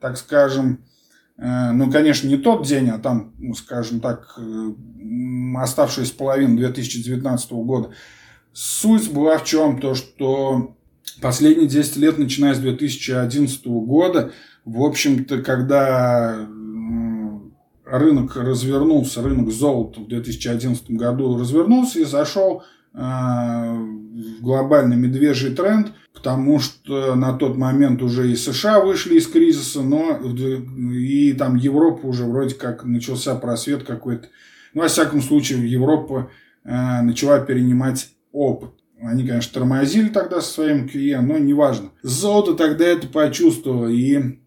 так 0.00 0.16
скажем, 0.16 0.84
э, 1.38 1.70
ну, 1.72 1.90
конечно, 1.90 2.28
не 2.28 2.36
тот 2.36 2.66
день, 2.66 2.90
а 2.90 2.98
там, 2.98 3.34
ну, 3.38 3.54
скажем 3.54 4.00
так, 4.00 4.34
э, 4.38 4.72
оставшаяся 5.56 6.14
половина 6.14 6.56
2019 6.56 7.52
года. 7.52 7.90
Суть 8.52 9.10
была 9.10 9.38
в 9.38 9.44
чем? 9.44 9.80
То, 9.80 9.94
что 9.94 10.76
последние 11.20 11.68
10 11.68 11.96
лет, 11.96 12.18
начиная 12.18 12.54
с 12.54 12.58
2011 12.58 13.64
года, 13.66 14.32
в 14.64 14.82
общем-то, 14.82 15.42
когда 15.42 16.46
рынок 17.84 18.36
развернулся, 18.36 19.22
рынок 19.22 19.50
золота 19.52 20.00
в 20.00 20.08
2011 20.08 20.90
году 20.90 21.38
развернулся 21.38 22.00
и 22.00 22.04
зашел 22.04 22.62
Э, 22.62 22.81
глобальный 22.94 24.96
медвежий 24.96 25.54
тренд, 25.54 25.92
потому 26.12 26.58
что 26.58 27.14
на 27.14 27.32
тот 27.32 27.56
момент 27.56 28.02
уже 28.02 28.30
и 28.30 28.36
США 28.36 28.80
вышли 28.80 29.16
из 29.16 29.26
кризиса, 29.26 29.82
но 29.82 30.18
и 30.92 31.32
там 31.32 31.56
Европа 31.56 32.06
уже 32.06 32.24
вроде 32.24 32.54
как 32.54 32.84
начался 32.84 33.34
просвет 33.34 33.84
какой-то. 33.84 34.28
Ну, 34.74 34.82
во 34.82 34.88
всяком 34.88 35.22
случае, 35.22 35.70
Европа 35.70 36.30
э, 36.64 37.02
начала 37.02 37.40
перенимать 37.40 38.10
опыт. 38.32 38.70
Они, 39.00 39.26
конечно, 39.26 39.52
тормозили 39.52 40.08
тогда 40.08 40.40
со 40.40 40.52
своим 40.52 40.86
QE, 40.86 41.20
но 41.20 41.38
неважно. 41.38 41.90
Золото 42.02 42.54
тогда 42.54 42.86
это 42.86 43.08
почувствовало 43.08 43.88
и, 43.88 44.38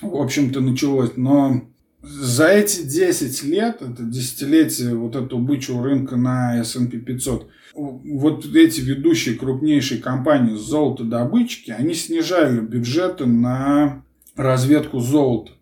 в 0.00 0.14
общем-то, 0.14 0.60
началось. 0.60 1.12
Но 1.16 1.62
за 2.06 2.48
эти 2.48 2.82
10 2.82 3.42
лет, 3.44 3.82
это 3.82 4.02
десятилетие 4.02 4.94
вот 4.94 5.16
этого 5.16 5.38
бычьего 5.40 5.82
рынка 5.82 6.16
на 6.16 6.60
S&P 6.60 6.98
500, 6.98 7.48
вот 7.74 8.46
эти 8.54 8.80
ведущие 8.80 9.34
крупнейшие 9.34 10.00
компании 10.00 10.56
золотодобытчики, 10.56 11.70
они 11.70 11.94
снижали 11.94 12.60
бюджеты 12.60 13.26
на 13.26 14.04
разведку 14.36 15.00
золота. 15.00 15.52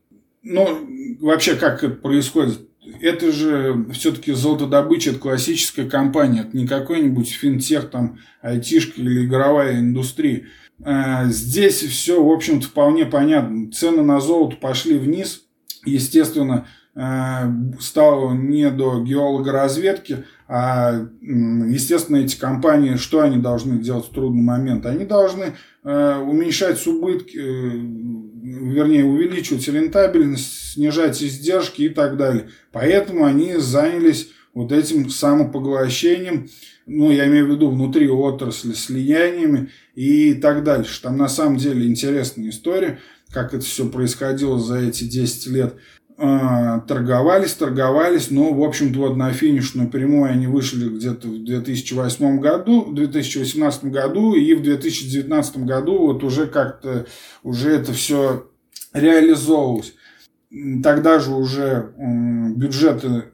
Ну, 0.43 1.19
вообще, 1.21 1.57
как 1.57 1.83
это 1.83 1.95
происходит? 1.95 2.61
это 3.01 3.33
же 3.33 3.87
все-таки 3.93 4.33
золотодобыча, 4.33 5.11
это 5.11 5.19
классическая 5.19 5.89
компания, 5.89 6.43
это 6.43 6.57
не 6.57 6.67
какой-нибудь 6.67 7.31
финтех, 7.31 7.91
там, 7.91 8.19
айтишка 8.43 9.01
или 9.01 9.27
игровая 9.27 9.81
индустрия. 9.81 10.47
А, 10.83 11.27
здесь 11.27 11.83
все, 11.83 12.23
в 12.23 12.31
общем-то, 12.31 12.67
вполне 12.67 13.07
понятно. 13.07 13.71
Цены 13.71 14.03
на 14.03 14.21
золото 14.21 14.57
пошли 14.57 14.99
вниз. 14.99 15.44
Естественно, 15.85 16.67
а, 16.97 17.51
стало 17.81 18.35
не 18.35 18.71
до 18.71 19.03
геологоразведки, 19.03 20.25
а, 20.47 21.09
естественно, 21.21 22.19
эти 22.19 22.39
компании, 22.39 22.97
что 22.97 23.21
они 23.21 23.39
должны 23.39 23.79
делать 23.79 24.07
в 24.07 24.15
трудный 24.15 24.43
момент? 24.43 24.87
Они 24.87 25.05
должны 25.05 25.55
а, 25.83 26.21
уменьшать 26.21 26.87
убытки, 26.87 27.37
э, 27.37 27.43
вернее, 27.43 29.05
увеличивать 29.05 29.67
рентабельность, 29.67 30.73
снижать 30.73 31.21
издержки 31.23 31.83
и 31.83 31.89
так 31.89 32.17
далее. 32.17 32.49
Поэтому 32.73 33.25
они 33.25 33.57
занялись 33.57 34.31
вот 34.55 34.71
этим 34.71 35.11
самопоглощением, 35.11 36.49
ну, 36.87 37.11
я 37.11 37.27
имею 37.27 37.47
в 37.47 37.51
виду 37.51 37.71
внутри 37.71 38.09
отрасли, 38.09 38.73
слияниями 38.73 39.71
и 39.95 40.35
так 40.35 40.63
дальше. 40.63 41.03
Там 41.03 41.17
на 41.17 41.29
самом 41.29 41.57
деле 41.57 41.87
интересная 41.87 42.51
история, 42.51 42.99
как 43.35 43.53
это 43.53 43.65
все 43.65 43.87
происходило 43.87 44.59
за 44.59 44.79
эти 44.79 45.05
10 45.05 45.47
лет. 45.49 45.75
А, 46.17 46.79
торговались, 46.81 47.55
торговались, 47.55 48.31
но, 48.31 48.55
в 48.55 48.63
общем-то, 48.63 49.01
вот 49.01 49.17
на 49.17 49.33
финишную 49.33 49.91
прямую 49.91 50.31
они 50.31 50.47
вышли 50.47 50.89
где-то 50.89 51.27
в 51.27 51.45
2008 51.45 52.39
году, 52.39 52.85
в 52.85 52.95
2018 52.95 53.87
году, 53.87 54.35
и 54.35 54.55
в 54.55 54.63
2019 54.63 55.59
году 55.65 55.99
вот 55.99 56.23
уже 56.23 56.47
как-то, 56.47 57.07
уже 57.43 57.71
это 57.71 57.93
все 57.93 58.49
реализовывалось. 58.93 59.95
Тогда 60.85 61.19
же 61.19 61.33
уже 61.33 61.93
бюджеты 61.99 63.25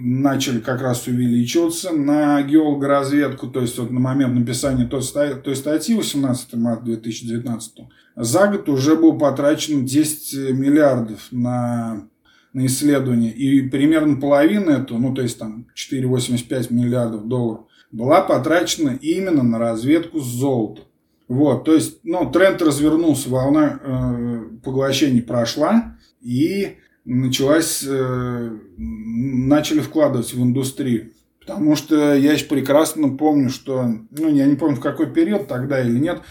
начали 0.00 0.60
как 0.60 0.82
раз 0.82 1.06
увеличиваться 1.06 1.92
на 1.92 2.42
геологоразведку, 2.42 3.48
то 3.48 3.60
есть 3.60 3.78
вот 3.78 3.90
на 3.90 4.00
момент 4.00 4.34
написания 4.34 4.86
той, 4.86 5.02
той 5.42 5.56
статьи 5.56 5.94
18 5.94 6.54
марта 6.54 6.84
2019 6.84 7.72
за 8.16 8.46
год 8.48 8.68
уже 8.68 8.96
был 8.96 9.18
потрачено 9.18 9.82
10 9.82 10.52
миллиардов 10.52 11.28
на, 11.30 12.08
на 12.52 12.66
исследование. 12.66 13.32
И 13.32 13.68
примерно 13.68 14.20
половина 14.20 14.70
этого, 14.70 14.98
ну 14.98 15.14
то 15.14 15.22
есть 15.22 15.38
там 15.38 15.66
4,85 15.74 16.72
миллиардов 16.72 17.28
долларов, 17.28 17.64
была 17.92 18.22
потрачена 18.22 18.98
именно 19.00 19.42
на 19.42 19.58
разведку 19.58 20.20
золота. 20.20 20.82
Вот, 21.28 21.64
то 21.64 21.74
есть, 21.74 22.00
ну, 22.02 22.28
тренд 22.28 22.60
развернулся, 22.60 23.30
волна 23.30 23.78
э, 23.80 24.42
поглощений 24.64 25.22
прошла, 25.22 25.96
и 26.20 26.78
началась, 27.04 27.84
э, 27.86 28.50
начали 28.76 29.80
вкладывать 29.80 30.32
в 30.32 30.42
индустрию. 30.42 31.12
Потому 31.40 31.74
что 31.74 32.14
я 32.14 32.32
еще 32.32 32.44
прекрасно 32.44 33.16
помню, 33.16 33.50
что, 33.50 33.84
ну, 34.10 34.28
я 34.28 34.46
не 34.46 34.56
помню, 34.56 34.76
в 34.76 34.80
какой 34.80 35.10
период 35.10 35.48
тогда 35.48 35.80
или 35.80 35.98
нет, 35.98 36.22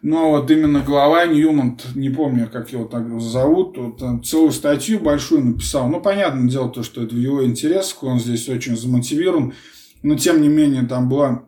но 0.00 0.30
вот 0.30 0.50
именно 0.50 0.80
глава 0.80 1.24
Ньюмонт, 1.26 1.94
не 1.94 2.10
помню, 2.10 2.48
как 2.52 2.70
его 2.72 2.84
так 2.84 3.20
зовут, 3.20 3.76
вот, 3.78 4.24
целую 4.24 4.52
статью 4.52 5.00
большую 5.00 5.44
написал. 5.44 5.88
Ну, 5.88 6.00
понятное 6.00 6.48
дело, 6.48 6.68
то, 6.68 6.82
что 6.82 7.02
это 7.02 7.14
в 7.14 7.18
его 7.18 7.44
интересах, 7.44 8.02
он 8.02 8.20
здесь 8.20 8.48
очень 8.48 8.76
замотивирован, 8.76 9.54
но, 10.02 10.14
тем 10.16 10.42
не 10.42 10.48
менее, 10.48 10.82
там 10.82 11.08
была 11.08 11.44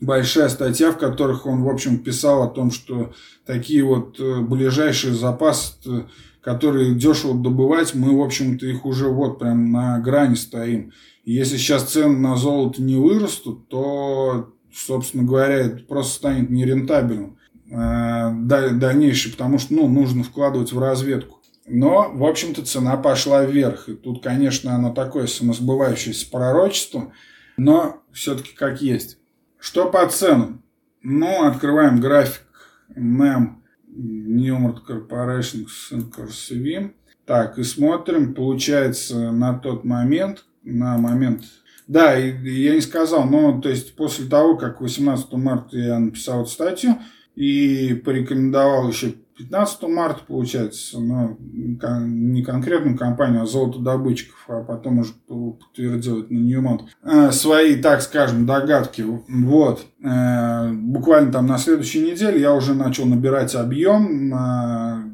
большая 0.00 0.48
статья, 0.48 0.92
в 0.92 0.98
которых 0.98 1.46
он, 1.46 1.62
в 1.62 1.68
общем, 1.68 1.98
писал 1.98 2.42
о 2.42 2.48
том, 2.48 2.70
что 2.70 3.14
такие 3.46 3.82
вот 3.82 4.20
э, 4.20 4.40
ближайшие 4.40 5.14
запасы 5.14 5.72
э, 5.86 6.02
которые 6.46 6.94
дешево 6.94 7.34
добывать, 7.34 7.96
мы, 7.96 8.16
в 8.16 8.22
общем-то, 8.22 8.66
их 8.66 8.86
уже 8.86 9.08
вот 9.08 9.40
прям 9.40 9.72
на 9.72 9.98
грани 9.98 10.36
стоим. 10.36 10.92
Если 11.24 11.56
сейчас 11.56 11.90
цены 11.90 12.16
на 12.18 12.36
золото 12.36 12.80
не 12.80 12.94
вырастут, 12.94 13.66
то, 13.66 14.54
собственно 14.72 15.24
говоря, 15.24 15.56
это 15.56 15.82
просто 15.82 16.14
станет 16.14 16.48
нерентабельным 16.48 17.36
э, 17.68 18.30
дальнейшее, 18.74 19.32
потому 19.32 19.58
что 19.58 19.74
ну, 19.74 19.88
нужно 19.88 20.22
вкладывать 20.22 20.70
в 20.70 20.78
разведку. 20.78 21.40
Но, 21.66 22.12
в 22.14 22.24
общем-то, 22.24 22.64
цена 22.64 22.96
пошла 22.96 23.44
вверх. 23.44 23.88
И 23.88 23.94
тут, 23.94 24.22
конечно, 24.22 24.72
оно 24.72 24.92
такое 24.92 25.26
самосбывающееся 25.26 26.30
пророчество, 26.30 27.12
но 27.56 28.02
все-таки 28.12 28.54
как 28.54 28.80
есть. 28.80 29.18
Что 29.58 29.90
по 29.90 30.06
ценам? 30.06 30.62
Ну, 31.02 31.44
открываем 31.44 32.00
график 32.00 32.46
NEM 32.94 33.65
Newmont 33.96 34.84
Corporation 34.86 35.66
Sync 35.66 36.92
Так, 37.24 37.58
и 37.58 37.64
смотрим, 37.64 38.34
получается, 38.34 39.32
на 39.32 39.54
тот 39.54 39.84
момент, 39.84 40.44
на 40.62 40.98
момент... 40.98 41.44
Да, 41.88 42.18
и, 42.18 42.32
и 42.32 42.62
я 42.64 42.74
не 42.74 42.80
сказал, 42.80 43.26
но 43.26 43.60
то 43.60 43.68
есть 43.68 43.94
после 43.94 44.26
того, 44.26 44.56
как 44.56 44.80
18 44.80 45.32
марта 45.34 45.78
я 45.78 45.98
написал 45.98 46.42
эту 46.42 46.50
статью 46.50 46.98
и 47.36 47.94
порекомендовал 48.04 48.88
еще 48.88 49.14
15 49.38 49.82
марта, 49.82 50.22
получается, 50.26 50.98
но 50.98 51.36
не 51.38 52.42
конкретную 52.42 52.96
компанию, 52.96 53.42
а 53.42 53.46
золотодобытчиков, 53.46 54.44
а 54.48 54.62
потом 54.62 55.00
уже 55.00 55.12
подтвердил 55.12 56.22
это 56.22 56.32
на 56.32 56.38
Ньюмонт, 56.38 56.82
э, 57.02 57.30
свои, 57.32 57.76
так 57.76 58.00
скажем, 58.00 58.46
догадки. 58.46 59.02
Вот. 59.02 59.84
Э, 60.02 60.72
буквально 60.72 61.32
там 61.32 61.46
на 61.46 61.58
следующей 61.58 62.00
неделе 62.10 62.40
я 62.40 62.54
уже 62.54 62.74
начал 62.74 63.04
набирать 63.04 63.54
объем 63.54 64.30
на 64.30 65.04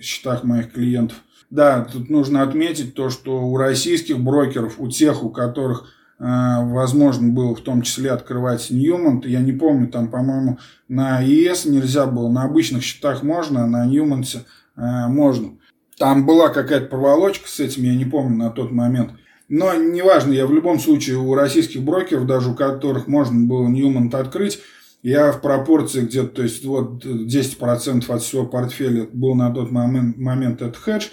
счетах 0.00 0.44
моих 0.44 0.72
клиентов. 0.72 1.16
Да, 1.48 1.84
тут 1.90 2.10
нужно 2.10 2.42
отметить 2.42 2.94
то, 2.94 3.08
что 3.08 3.42
у 3.42 3.56
российских 3.56 4.20
брокеров, 4.20 4.78
у 4.78 4.88
тех, 4.88 5.24
у 5.24 5.30
которых 5.30 5.86
Э, 5.86 6.01
возможно 6.24 7.32
было 7.32 7.54
в 7.54 7.60
том 7.62 7.82
числе 7.82 8.12
открывать 8.12 8.70
Ньюмонт. 8.70 9.26
Я 9.26 9.40
не 9.40 9.52
помню, 9.52 9.88
там, 9.88 10.08
по-моему, 10.08 10.58
на 10.88 11.20
ЕС 11.20 11.64
нельзя 11.64 12.06
было, 12.06 12.30
на 12.30 12.44
обычных 12.44 12.84
счетах 12.84 13.24
можно, 13.24 13.64
а 13.64 13.66
на 13.66 13.86
Ньюмонте 13.86 14.44
э, 14.76 15.08
можно. 15.08 15.58
Там 15.98 16.24
была 16.24 16.50
какая-то 16.50 16.86
проволочка 16.86 17.48
с 17.48 17.58
этим, 17.58 17.82
я 17.82 17.96
не 17.96 18.04
помню 18.04 18.36
на 18.36 18.50
тот 18.50 18.70
момент. 18.70 19.12
Но 19.48 19.74
неважно, 19.74 20.32
я 20.32 20.46
в 20.46 20.54
любом 20.54 20.78
случае 20.78 21.18
у 21.18 21.34
российских 21.34 21.82
брокеров, 21.82 22.26
даже 22.26 22.50
у 22.50 22.54
которых 22.54 23.08
можно 23.08 23.46
было 23.46 23.66
Ньюмонт 23.66 24.14
открыть, 24.14 24.60
я 25.02 25.32
в 25.32 25.40
пропорции 25.40 26.02
где-то, 26.02 26.28
то 26.28 26.42
есть 26.42 26.64
вот 26.64 27.04
10% 27.04 28.04
от 28.08 28.22
всего 28.22 28.46
портфеля 28.46 29.08
был 29.12 29.34
на 29.34 29.52
тот 29.52 29.72
момент, 29.72 30.16
момент 30.16 30.62
этот 30.62 30.76
хедж, 30.76 31.08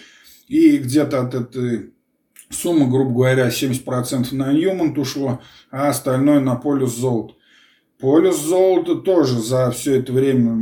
и 0.47 0.77
где-то 0.77 1.21
от 1.21 1.33
этой 1.33 1.93
Сумма, 2.49 2.88
грубо 2.88 3.12
говоря, 3.12 3.49
70% 3.49 4.33
на 4.33 4.51
Ньюмонт 4.51 4.97
ушло, 4.97 5.39
а 5.69 5.89
остальное 5.89 6.39
на 6.39 6.55
полюс 6.55 6.95
золота. 6.95 7.35
Полюс 7.99 8.41
золота 8.41 8.95
тоже 8.95 9.39
за 9.39 9.69
все 9.71 9.99
это 9.99 10.12
время 10.13 10.53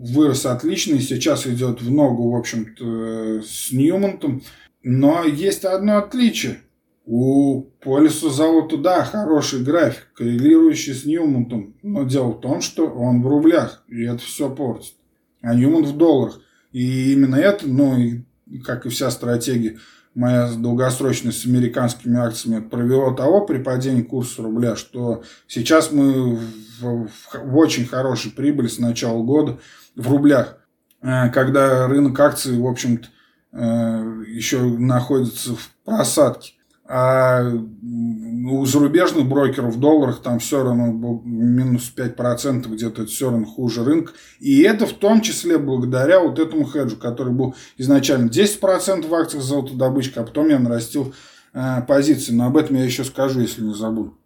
вырос 0.00 0.44
отлично 0.44 0.96
и 0.96 1.00
сейчас 1.00 1.46
идет 1.46 1.80
в 1.80 1.90
ногу, 1.90 2.30
в 2.30 2.36
общем-то, 2.36 3.42
с 3.42 3.72
Ньюмонтом. 3.72 4.42
Но 4.82 5.24
есть 5.24 5.64
одно 5.64 5.98
отличие. 5.98 6.58
У 7.06 7.62
полюса 7.82 8.28
золота, 8.28 8.76
да, 8.76 9.02
хороший 9.02 9.62
график, 9.62 10.08
коррелирующий 10.14 10.92
с 10.92 11.06
Ньюмонтом. 11.06 11.74
Но 11.82 12.04
дело 12.04 12.32
в 12.32 12.40
том, 12.40 12.60
что 12.60 12.86
он 12.86 13.22
в 13.22 13.26
рублях, 13.26 13.82
и 13.88 14.02
это 14.04 14.18
все 14.18 14.54
портит. 14.54 14.94
А 15.40 15.54
Ньюмонт 15.54 15.86
в 15.86 15.96
долларах. 15.96 16.40
И 16.72 17.12
именно 17.14 17.36
это, 17.36 17.66
ну, 17.66 17.96
и, 17.96 18.20
как 18.62 18.84
и 18.84 18.90
вся 18.90 19.10
стратегия 19.10 19.78
моя 20.14 20.50
долгосрочность 20.52 21.42
с 21.42 21.46
американскими 21.46 22.18
акциями 22.18 22.60
провела 22.60 23.14
того 23.14 23.42
при 23.42 23.58
падении 23.58 24.02
курса 24.02 24.42
рубля, 24.42 24.76
что 24.76 25.22
сейчас 25.46 25.92
мы 25.92 26.36
в, 26.36 26.40
в, 26.80 27.08
в 27.34 27.56
очень 27.56 27.86
хорошей 27.86 28.32
прибыли 28.32 28.68
с 28.68 28.78
начала 28.78 29.22
года 29.22 29.58
в 29.94 30.10
рублях, 30.10 30.58
э, 31.02 31.30
когда 31.30 31.86
рынок 31.86 32.18
акций, 32.20 32.58
в 32.58 32.66
общем-то, 32.66 33.08
э, 33.52 34.24
еще 34.28 34.62
находится 34.62 35.54
в 35.54 35.70
просадке. 35.84 36.57
А 36.90 37.42
у 37.44 38.64
зарубежных 38.64 39.28
брокеров 39.28 39.74
в 39.74 39.78
долларах 39.78 40.22
там 40.22 40.38
все 40.38 40.64
равно 40.64 41.20
минус 41.22 41.92
5% 41.94 42.66
где-то 42.66 43.02
это 43.02 43.10
все 43.10 43.30
равно 43.30 43.44
хуже 43.44 43.84
рынка. 43.84 44.12
И 44.40 44.62
это 44.62 44.86
в 44.86 44.94
том 44.94 45.20
числе 45.20 45.58
благодаря 45.58 46.20
вот 46.20 46.38
этому 46.38 46.64
хеджу, 46.64 46.96
который 46.96 47.34
был 47.34 47.54
изначально 47.76 48.30
10% 48.30 49.06
в 49.06 49.14
акциях 49.14 49.42
золотодобычка, 49.42 50.22
а 50.22 50.24
потом 50.24 50.48
я 50.48 50.58
нарастил 50.58 51.12
э, 51.52 51.82
позиции. 51.86 52.32
Но 52.32 52.46
об 52.46 52.56
этом 52.56 52.76
я 52.76 52.84
еще 52.84 53.04
скажу, 53.04 53.40
если 53.40 53.62
не 53.62 53.74
забуду. 53.74 54.16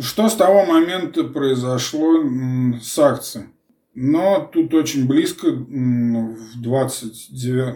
Что 0.00 0.30
с 0.30 0.34
того 0.34 0.64
момента 0.64 1.24
произошло 1.24 2.22
с 2.80 2.98
акцией? 2.98 3.48
Но 3.94 4.48
тут 4.52 4.72
очень 4.72 5.06
близко, 5.06 5.50
в 5.50 6.60
29, 6.62 7.74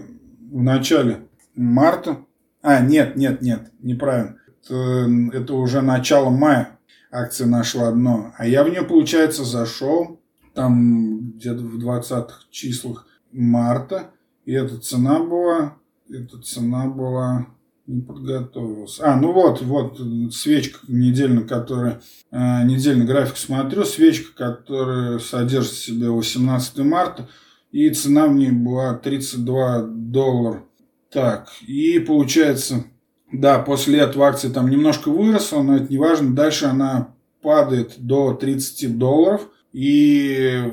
в 0.51 0.63
начале 0.63 1.27
марта 1.55 2.25
а, 2.63 2.81
нет, 2.81 3.17
нет, 3.17 3.43
нет, 3.43 3.73
неправильно. 3.81 4.37
Это, 4.63 5.09
это 5.33 5.55
уже 5.55 5.81
начало 5.81 6.31
мая 6.31 6.79
акция 7.11 7.47
нашла 7.47 7.91
дно. 7.93 8.33
А 8.37 8.47
я 8.47 8.65
в 8.65 8.69
нее, 8.69 8.83
получается, 8.83 9.45
зашел 9.45 10.21
там 10.55 11.33
где-то 11.33 11.63
в 11.63 11.79
20-х 11.79 12.45
числах 12.51 13.07
марта. 13.33 14.11
И 14.45 14.53
эта 14.53 14.79
цена 14.79 15.21
была, 15.21 15.77
эта 16.09 16.39
цена 16.39 16.87
была 16.87 17.47
Не 17.87 18.03
подготовился. 18.03 19.05
А, 19.05 19.17
ну 19.17 19.33
вот, 19.33 19.63
вот 19.63 20.01
свечка 20.33 20.79
недельная, 20.89 21.45
которая... 21.45 22.01
Э, 22.31 22.65
недельный 22.65 23.07
график 23.07 23.37
смотрю. 23.37 23.85
Свечка, 23.85 24.55
которая 24.55 25.19
содержит 25.19 25.73
в 25.73 25.85
себе 25.85 26.11
18 26.11 26.79
марта. 26.79 27.29
И 27.73 27.89
цена 27.91 28.27
в 28.27 28.35
ней 28.35 28.51
была 28.51 28.95
32 28.95 29.83
доллара. 29.83 30.65
Так, 31.11 31.49
и 31.67 31.99
получается... 31.99 32.85
Да, 33.33 33.61
после 33.61 34.01
этого 34.01 34.27
акция 34.27 34.51
там 34.51 34.69
немножко 34.69 35.09
выросла, 35.09 35.63
но 35.63 35.77
это 35.77 35.87
не 35.89 35.99
важно. 35.99 36.35
Дальше 36.35 36.67
она 36.67 37.15
падает 37.43 37.95
до 37.99 38.35
30 38.35 38.99
долларов. 38.99 39.49
И 39.73 40.65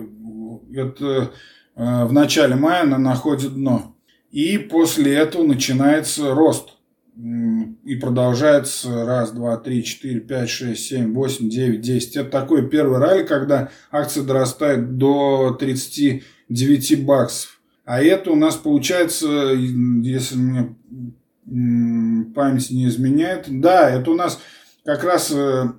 это 0.74 1.32
э, 1.76 2.06
в 2.06 2.12
начале 2.14 2.56
мая 2.56 2.82
она 2.82 2.98
находит 2.98 3.54
дно. 3.54 3.96
И 4.32 4.58
после 4.58 5.14
этого 5.14 5.44
начинается 5.44 6.34
рост 6.34 6.78
и 7.18 7.96
продолжается 7.96 9.06
раз, 9.06 9.32
два, 9.32 9.58
три, 9.58 9.84
четыре, 9.84 10.20
пять, 10.20 10.50
шесть, 10.50 10.86
семь, 10.86 11.14
восемь, 11.14 11.50
девять, 11.50 11.82
десять. 11.82 12.16
Это 12.16 12.30
такой 12.30 12.70
первый 12.70 13.00
ралли, 13.00 13.24
когда 13.24 13.72
акция 13.92 14.24
дорастает 14.24 14.98
до 14.98 15.58
39 15.60 17.06
баксов. 17.06 17.57
А 17.88 18.02
это 18.02 18.32
у 18.32 18.36
нас 18.36 18.56
получается, 18.56 19.28
если 19.28 20.36
мне 20.36 20.76
память 22.36 22.70
не 22.70 22.88
изменяет, 22.88 23.46
да, 23.48 23.90
это 23.90 24.12
у 24.12 24.14
нас 24.14 24.40
как 24.86 25.04
раз 25.04 25.32
э, 25.32 25.72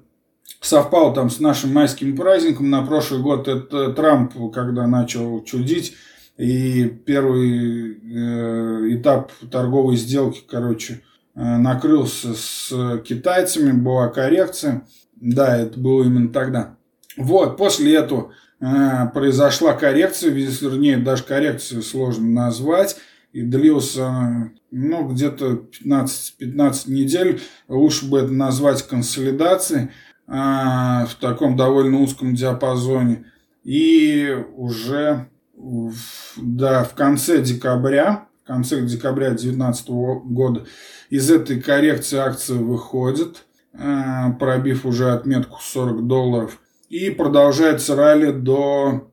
совпал 0.60 1.12
там 1.12 1.30
с 1.30 1.38
нашим 1.38 1.72
майским 1.72 2.16
праздником. 2.16 2.70
На 2.70 2.84
прошлый 2.84 3.20
год 3.20 3.46
это 3.46 3.92
Трамп, 3.92 4.32
когда 4.52 4.88
начал 4.88 5.44
чудить, 5.44 5.94
и 6.36 6.84
первый 6.84 7.92
э, 7.92 8.96
этап 8.96 9.30
торговой 9.50 9.96
сделки, 9.96 10.42
короче, 10.48 11.02
Э, 11.38 11.56
накрылся 11.56 12.34
с 12.34 13.00
китайцами, 13.04 13.70
была 13.70 14.08
коррекция. 14.08 14.84
Да, 15.14 15.56
это 15.56 15.78
было 15.78 16.02
именно 16.02 16.30
тогда. 16.30 16.76
Вот, 17.16 17.56
после 17.56 17.94
этого 17.94 18.22
э, 18.22 18.32
произошла 18.58 19.72
коррекция, 19.72 20.30
вернее, 20.30 20.96
даже 20.96 21.22
коррекцию 21.22 21.82
сложно 21.82 22.28
назвать, 22.28 22.96
и 23.32 23.42
длился, 23.42 24.50
ну, 24.70 25.08
где-то 25.08 25.56
15, 25.56 26.36
15 26.38 26.88
недель, 26.88 27.40
лучше 27.68 28.06
бы 28.06 28.20
это 28.20 28.32
назвать 28.32 28.86
консолидацией 28.86 29.90
э, 30.26 30.32
в 30.32 31.14
таком 31.20 31.56
довольно 31.56 32.00
узком 32.00 32.34
диапазоне. 32.34 33.26
И 33.64 34.34
уже, 34.56 35.28
в, 35.54 35.94
да, 36.36 36.84
в 36.84 36.94
конце 36.94 37.42
декабря, 37.42 38.26
в 38.42 38.46
конце 38.46 38.80
декабря 38.80 39.28
2019 39.28 39.88
года 39.88 40.64
из 41.10 41.30
этой 41.30 41.60
коррекции 41.60 42.18
акции 42.18 42.54
выходит, 42.54 43.44
э, 43.74 44.32
пробив 44.40 44.86
уже 44.86 45.12
отметку 45.12 45.58
40 45.60 46.06
долларов. 46.06 46.58
И 46.88 47.10
продолжается 47.10 47.94
ралли 47.94 48.30
до 48.30 49.10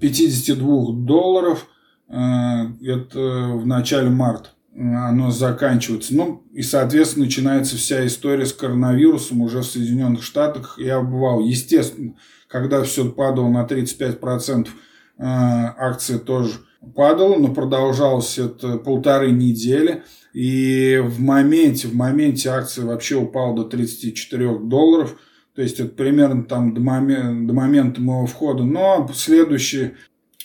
52 0.00 0.92
долларов. 0.92 1.66
Э, 2.08 2.66
это 2.82 3.18
в 3.54 3.66
начале 3.66 4.10
марта 4.10 4.50
оно 4.78 5.30
заканчивается. 5.30 6.14
Ну, 6.14 6.44
и, 6.52 6.62
соответственно, 6.62 7.24
начинается 7.24 7.76
вся 7.76 8.06
история 8.06 8.44
с 8.44 8.52
коронавирусом 8.52 9.40
уже 9.40 9.60
в 9.60 9.64
Соединенных 9.64 10.22
Штатах. 10.22 10.78
Я 10.78 11.00
бывал, 11.00 11.40
естественно, 11.40 12.14
когда 12.48 12.82
все 12.82 13.10
падало 13.10 13.48
на 13.48 13.64
35%, 13.64 14.68
э, 14.68 14.70
акции 15.18 16.18
тоже 16.18 16.60
падала, 16.94 17.36
но 17.36 17.48
продолжалось 17.54 18.38
это 18.38 18.76
полторы 18.76 19.30
недели. 19.30 20.02
И 20.34 21.02
в 21.02 21.20
моменте, 21.20 21.88
в 21.88 21.94
моменте 21.94 22.50
акция 22.50 22.84
вообще 22.84 23.16
упала 23.16 23.56
до 23.56 23.64
34 23.64 24.58
долларов. 24.58 25.16
То 25.56 25.62
есть 25.62 25.80
это 25.80 25.88
примерно 25.88 26.44
там 26.44 26.74
до 26.74 26.80
момента, 26.82 27.46
до 27.46 27.54
момента 27.54 28.00
моего 28.00 28.26
входа. 28.26 28.62
Но 28.62 29.10
следующий 29.14 29.92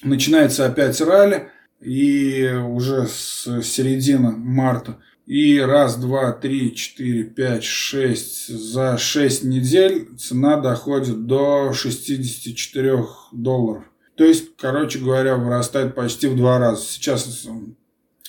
начинается 0.04 0.65
опять 0.65 1.00
ралли. 1.02 1.50
И 1.82 2.47
уже 2.47 3.08
с 3.08 3.62
середины 3.63 4.32
марта. 4.32 4.97
И 5.26 5.60
раз, 5.60 5.97
два, 5.97 6.32
три, 6.32 6.76
четыре, 6.76 7.24
пять, 7.26 7.63
шесть. 7.63 8.47
За 8.47 8.97
шесть 8.97 9.43
недель 9.43 10.10
цена 10.17 10.58
доходит 10.58 11.26
до 11.26 11.74
64 11.74 13.06
долларов. 13.34 13.84
То 14.15 14.24
есть, 14.24 14.56
короче 14.58 15.00
говоря, 15.00 15.36
вырастает 15.36 15.95
почти 15.95 16.28
в 16.28 16.38
два 16.38 16.60
раза. 16.60 16.84
Сейчас 16.84 17.47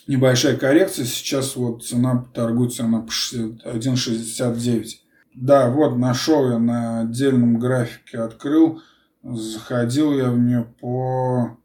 небольшая 0.06 0.56
коррекция. 0.56 1.04
Сейчас 1.04 1.54
вот 1.56 1.84
цена 1.84 2.26
торгуется 2.34 2.84
она 2.84 3.00
по 3.00 3.10
1,69. 3.10 5.01
Да, 5.34 5.70
вот 5.70 5.96
нашел 5.96 6.50
я 6.50 6.58
на 6.58 7.00
отдельном 7.00 7.58
графике, 7.58 8.18
открыл. 8.18 8.82
Заходил 9.22 10.12
я 10.12 10.30
в 10.30 10.38
нее 10.38 10.66
по 10.80 11.58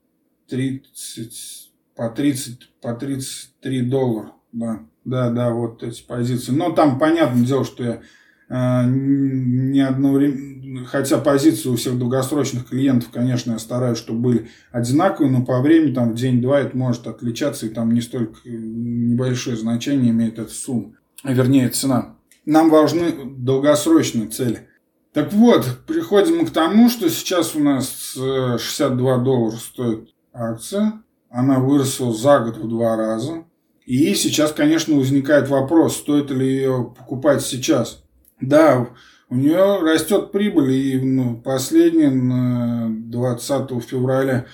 30, 0.49 1.71
по 1.95 2.09
30, 2.09 2.71
по 2.81 2.93
33 2.93 3.81
доллара. 3.81 4.31
Да, 4.51 4.79
да, 5.05 5.29
да, 5.29 5.49
вот 5.51 5.83
эти 5.83 6.05
позиции. 6.05 6.51
Но 6.51 6.71
там 6.71 6.99
понятное 6.99 7.45
дело, 7.45 7.65
что 7.65 7.83
я 7.83 8.01
э, 8.49 8.89
не 8.89 9.81
одновременно 9.81 10.57
хотя 10.85 11.17
позиции 11.17 11.69
у 11.69 11.75
всех 11.75 11.97
долгосрочных 11.97 12.67
клиентов, 12.67 13.09
конечно, 13.11 13.53
я 13.53 13.59
стараюсь, 13.59 13.97
чтобы 13.97 14.19
были 14.19 14.47
одинаковые, 14.71 15.31
но 15.31 15.45
по 15.45 15.61
времени, 15.61 15.93
там, 15.93 16.11
в 16.11 16.15
день-два 16.15 16.59
это 16.59 16.77
может 16.77 17.07
отличаться, 17.07 17.65
и 17.65 17.69
там 17.69 17.93
не 17.93 18.01
столько 18.01 18.39
э, 18.45 18.49
небольшое 18.49 19.57
значение 19.57 20.11
имеет 20.11 20.39
эта 20.39 20.51
сумма, 20.51 20.93
вернее 21.23 21.69
цена. 21.69 22.16
Нам 22.47 22.69
важны 22.69 23.13
долгосрочные 23.25 24.27
цели. 24.29 24.69
Так 25.11 25.33
вот, 25.33 25.79
приходим 25.85 26.37
мы 26.37 26.45
к 26.45 26.51
тому, 26.51 26.89
что 26.89 27.09
сейчас 27.09 27.57
у 27.57 27.59
нас 27.59 28.13
62 28.13 28.87
э, 28.87 29.21
доллара 29.21 29.57
стоит 29.57 30.15
акция, 30.31 30.93
она 31.29 31.59
выросла 31.59 32.13
за 32.13 32.39
год 32.39 32.55
в 32.55 32.69
два 32.69 32.95
раза. 32.95 33.43
И 33.85 34.15
сейчас, 34.15 34.53
конечно, 34.53 34.95
возникает 34.95 35.49
вопрос, 35.49 35.97
стоит 35.97 36.31
ли 36.31 36.47
ее 36.47 36.93
покупать 36.97 37.41
сейчас. 37.41 38.01
Да, 38.39 38.87
у 39.29 39.35
нее 39.35 39.81
растет 39.81 40.31
прибыль, 40.31 40.71
и 40.71 41.01
ну, 41.01 41.35
последний 41.41 42.07
на 42.07 42.87
20 42.89 43.83
февраля 43.83 44.45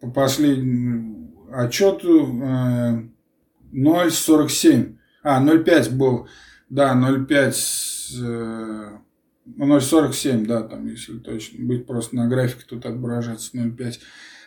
по 0.00 0.10
последнему 0.10 1.34
отчету 1.52 2.28
0,47. 3.74 4.70
Э, 4.72 4.94
а, 5.22 5.44
0,5 5.44 5.90
был, 5.90 6.28
да, 6.72 6.94
0,5, 6.94 8.98
0,47, 9.58 10.46
да, 10.46 10.62
там, 10.62 10.86
если 10.86 11.18
точно. 11.18 11.66
Быть, 11.66 11.86
просто 11.86 12.16
на 12.16 12.28
графике 12.28 12.64
тут 12.66 12.86
отображается 12.86 13.54
0,5 13.54 13.98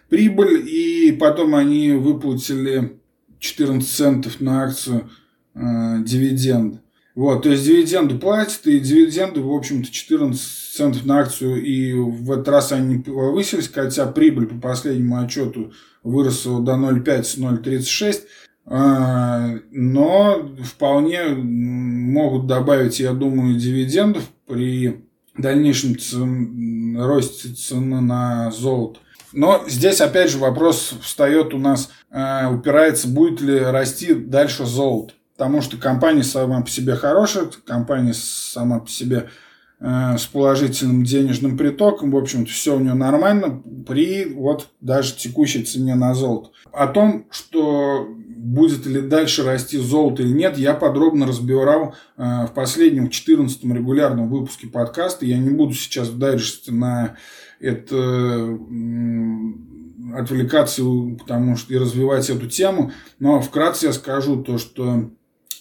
прибыль, 0.10 0.68
и 0.68 1.12
потом 1.12 1.54
они 1.54 1.92
выплатили 1.92 3.00
14 3.40 3.88
центов 3.88 4.42
на 4.42 4.64
акцию 4.64 5.12
э, 5.54 5.60
дивиденд. 6.04 6.82
Вот, 7.14 7.44
то 7.44 7.50
есть 7.50 7.64
дивиденды 7.64 8.18
платят, 8.18 8.66
и 8.66 8.80
дивиденды, 8.80 9.42
в 9.42 9.52
общем-то, 9.52 9.92
14 9.92 10.42
центов 10.76 11.06
на 11.06 11.20
акцию, 11.20 11.64
и 11.64 11.94
в 11.94 12.32
этот 12.32 12.48
раз 12.48 12.72
они 12.72 12.98
повысились, 12.98 13.70
хотя 13.72 14.08
прибыль 14.08 14.48
по 14.48 14.56
последнему 14.56 15.20
отчету 15.20 15.74
выросла 16.02 16.60
до 16.60 16.72
0,5 16.72 17.24
с 17.24 17.38
0,36, 17.38 18.24
а, 18.24 18.45
но 18.66 20.50
вполне 20.64 21.26
могут 21.26 22.48
добавить, 22.48 23.00
я 23.00 23.14
думаю, 23.14 23.56
дивидендов 23.56 24.24
при 24.48 25.06
дальнейшем 25.38 26.98
росте 26.98 27.50
цены 27.50 28.02
на 28.02 28.52
золото. 28.52 29.00
Но 29.34 29.66
здесь 29.68 30.00
опять 30.02 30.32
же 30.32 30.38
вопрос 30.38 30.94
встает 31.02 31.54
у 31.54 31.58
нас, 31.58 31.90
а, 32.10 32.50
упирается, 32.50 33.08
будет 33.10 33.42
ли 33.42 33.60
расти 33.60 34.14
дальше 34.14 34.66
золото. 34.66 35.14
Потому 35.38 35.62
что 35.62 35.76
компания 35.76 36.24
сама 36.24 36.62
по 36.62 36.70
себе 36.70 36.96
хорошая, 36.96 37.50
компания 37.66 38.14
сама 38.14 38.80
по 38.80 38.90
себе 38.90 39.30
с 39.86 40.26
положительным 40.26 41.04
денежным 41.04 41.58
притоком, 41.58 42.10
в 42.10 42.18
общем-то, 42.18 42.50
все 42.50 42.76
у 42.76 42.80
нее 42.80 42.96
нормально 42.96 43.62
при 43.86 44.26
вот 44.26 44.70
даже 44.82 45.16
текущей 45.16 45.64
цене 45.64 45.94
на 45.94 46.16
золото. 46.16 46.50
О 46.72 46.88
том, 46.88 47.28
что 47.30 48.08
будет 48.46 48.86
ли 48.86 49.02
дальше 49.02 49.44
расти 49.44 49.78
золото 49.78 50.24
или 50.24 50.32
нет, 50.32 50.58
я 50.58 50.74
подробно 50.74 51.28
разбирал 51.28 51.96
э, 52.18 52.46
в 52.46 52.54
последнем 52.54 53.10
14 53.10 53.64
регулярном 53.66 54.30
выпуске 54.30 54.68
подкаста. 54.68 55.26
Я 55.26 55.38
не 55.38 55.50
буду 55.50 55.74
сейчас 55.74 56.10
дайджесте 56.10 56.72
на 56.72 57.18
это 57.60 57.96
э, 57.96 58.58
отвлекаться, 60.16 60.84
потому 61.20 61.58
что 61.58 61.74
и 61.74 61.78
развивать 61.78 62.30
эту 62.30 62.48
тему, 62.48 62.92
но 63.20 63.42
вкратце 63.42 63.88
я 63.88 63.94
скажу 63.94 64.44
то, 64.44 64.58
что 64.58 65.12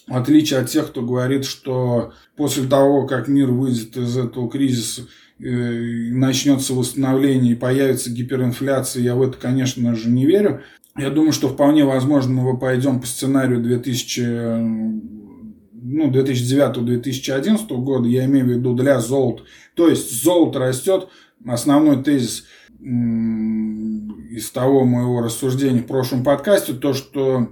в 0.07 0.15
отличие 0.15 0.59
от 0.59 0.69
тех, 0.69 0.87
кто 0.87 1.01
говорит, 1.01 1.45
что 1.45 2.13
после 2.35 2.67
того, 2.67 3.07
как 3.07 3.27
мир 3.27 3.51
выйдет 3.51 3.97
из 3.97 4.17
этого 4.17 4.49
кризиса, 4.49 5.07
э, 5.39 5.43
начнется 5.43 6.73
восстановление 6.73 7.53
и 7.53 7.55
появится 7.55 8.11
гиперинфляция, 8.11 9.03
я 9.03 9.15
в 9.15 9.21
это, 9.23 9.37
конечно 9.37 9.95
же, 9.95 10.09
не 10.09 10.25
верю. 10.25 10.61
Я 10.97 11.09
думаю, 11.09 11.33
что 11.33 11.49
вполне 11.49 11.83
возможно 11.83 12.33
мы 12.33 12.57
пойдем 12.57 13.01
по 13.01 13.07
сценарию 13.07 13.61
2000 13.61 15.05
ну, 15.87 16.09
2009-2011 16.09 17.67
года, 17.77 18.07
я 18.07 18.25
имею 18.25 18.45
в 18.45 18.49
виду 18.49 18.73
для 18.73 18.99
золота. 18.99 19.43
То 19.75 19.87
есть 19.87 20.23
золото 20.23 20.59
растет, 20.59 21.09
основной 21.45 22.03
тезис 22.03 22.45
из 22.81 24.49
того 24.51 24.83
моего 24.83 25.21
рассуждения 25.21 25.81
в 25.81 25.87
прошлом 25.87 26.23
подкасте, 26.23 26.73
то, 26.73 26.93
что 26.93 27.49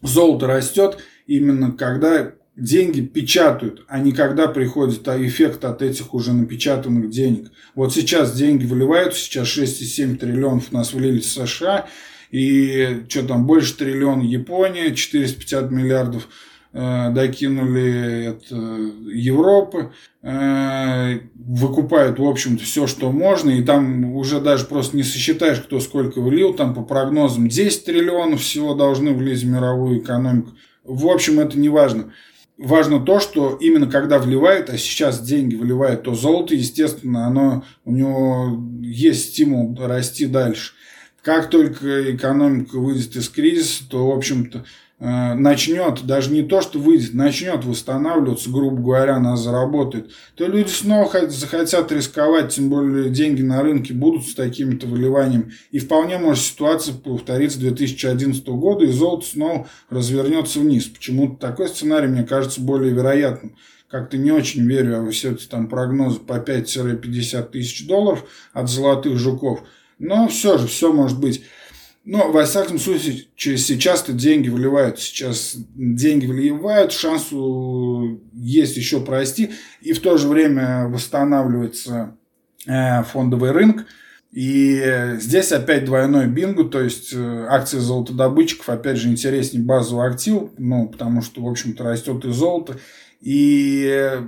золото 0.00 0.46
растет 0.46 0.98
именно 1.26 1.72
когда 1.72 2.32
деньги 2.56 3.02
печатают, 3.02 3.84
а 3.86 3.98
не 3.98 4.12
когда 4.12 4.48
приходит 4.48 5.06
эффект 5.06 5.64
от 5.64 5.82
этих 5.82 6.14
уже 6.14 6.32
напечатанных 6.32 7.10
денег. 7.10 7.50
Вот 7.74 7.92
сейчас 7.92 8.34
деньги 8.34 8.64
выливаются, 8.64 9.20
сейчас 9.20 9.46
6,7 9.48 10.16
триллионов 10.16 10.68
у 10.72 10.74
нас 10.74 10.94
влились 10.94 11.26
в 11.26 11.46
США, 11.46 11.86
и 12.30 13.04
что 13.08 13.22
там, 13.24 13.46
больше 13.46 13.76
триллиона 13.76 14.22
Япония, 14.22 14.94
450 14.94 15.70
миллиардов 15.70 16.28
э, 16.72 17.10
докинули 17.10 18.26
от 18.26 18.44
э, 18.50 18.90
Европы, 19.12 19.92
э, 20.22 21.18
выкупают, 21.34 22.18
в 22.18 22.24
общем-то, 22.24 22.64
все, 22.64 22.86
что 22.86 23.12
можно, 23.12 23.50
и 23.50 23.62
там 23.62 24.16
уже 24.16 24.40
даже 24.40 24.64
просто 24.64 24.96
не 24.96 25.02
сосчитаешь, 25.02 25.60
кто 25.60 25.78
сколько 25.78 26.20
влил, 26.22 26.54
там 26.54 26.74
по 26.74 26.82
прогнозам 26.82 27.48
10 27.48 27.84
триллионов 27.84 28.40
всего 28.40 28.74
должны 28.74 29.12
влить 29.12 29.42
в 29.42 29.46
мировую 29.46 30.00
экономику. 30.00 30.52
В 30.86 31.08
общем, 31.08 31.40
это 31.40 31.58
не 31.58 31.68
важно 31.68 32.12
важно 32.58 33.00
то, 33.00 33.20
что 33.20 33.56
именно 33.60 33.86
когда 33.86 34.18
вливает, 34.18 34.70
а 34.70 34.78
сейчас 34.78 35.20
деньги 35.20 35.54
вливает, 35.54 36.04
то 36.04 36.14
золото, 36.14 36.54
естественно, 36.54 37.26
оно, 37.26 37.64
у 37.84 37.92
него 37.92 38.62
есть 38.82 39.32
стимул 39.32 39.76
расти 39.78 40.26
дальше. 40.26 40.72
Как 41.22 41.50
только 41.50 42.14
экономика 42.14 42.78
выйдет 42.78 43.16
из 43.16 43.28
кризиса, 43.28 43.88
то, 43.88 44.06
в 44.06 44.16
общем-то, 44.16 44.64
начнет, 44.98 46.06
даже 46.06 46.32
не 46.32 46.42
то, 46.42 46.62
что 46.62 46.78
выйдет, 46.78 47.12
начнет 47.12 47.64
восстанавливаться, 47.64 48.50
грубо 48.50 48.80
говоря, 48.80 49.16
она 49.16 49.36
заработает, 49.36 50.10
то 50.36 50.46
люди 50.46 50.70
снова 50.70 51.28
захотят 51.28 51.92
рисковать, 51.92 52.54
тем 52.54 52.70
более 52.70 53.10
деньги 53.10 53.42
на 53.42 53.62
рынке 53.62 53.92
будут 53.92 54.26
с 54.26 54.34
такими-то 54.34 54.86
выливаниями. 54.86 55.52
И 55.70 55.78
вполне 55.78 56.16
может 56.16 56.42
ситуация 56.42 56.94
повториться 56.94 57.58
2011 57.60 58.46
года, 58.46 58.86
и 58.86 58.92
золото 58.92 59.26
снова 59.26 59.68
развернется 59.90 60.60
вниз. 60.60 60.86
Почему-то 60.86 61.36
такой 61.36 61.68
сценарий, 61.68 62.08
мне 62.08 62.24
кажется, 62.24 62.62
более 62.62 62.92
вероятным. 62.94 63.56
Как-то 63.88 64.16
не 64.16 64.32
очень 64.32 64.66
верю 64.66 65.02
во 65.02 65.10
все 65.10 65.32
эти 65.32 65.46
там 65.46 65.68
прогнозы 65.68 66.18
по 66.18 66.38
5-50 66.38 67.50
тысяч 67.50 67.86
долларов 67.86 68.24
от 68.52 68.68
золотых 68.68 69.16
жуков. 69.18 69.60
Но 69.98 70.26
все 70.28 70.58
же, 70.58 70.66
все 70.66 70.92
может 70.92 71.20
быть. 71.20 71.42
Но, 72.06 72.30
во 72.30 72.44
всяком 72.44 72.78
случае, 72.78 73.24
через 73.34 73.66
сейчас-то 73.66 74.12
деньги 74.12 74.48
выливают. 74.48 75.00
Сейчас 75.00 75.56
деньги 75.74 76.24
выливают, 76.24 76.92
шанс 76.92 77.32
есть 78.32 78.76
еще 78.76 79.00
прости. 79.00 79.50
И 79.82 79.92
в 79.92 79.98
то 80.00 80.16
же 80.16 80.28
время 80.28 80.86
восстанавливается 80.86 82.16
э, 82.64 83.02
фондовый 83.02 83.50
рынок. 83.50 83.86
И 84.30 85.16
здесь 85.18 85.50
опять 85.50 85.84
двойной 85.84 86.28
бинго, 86.28 86.64
то 86.64 86.80
есть 86.80 87.12
э, 87.12 87.46
акции 87.48 87.78
золотодобытчиков, 87.78 88.68
опять 88.68 88.98
же, 88.98 89.08
интереснее 89.08 89.64
базового 89.64 90.06
актива, 90.06 90.50
ну, 90.58 90.88
потому 90.88 91.22
что, 91.22 91.42
в 91.42 91.48
общем-то, 91.48 91.82
растет 91.82 92.24
и 92.24 92.30
золото, 92.30 92.78
и, 93.20 94.20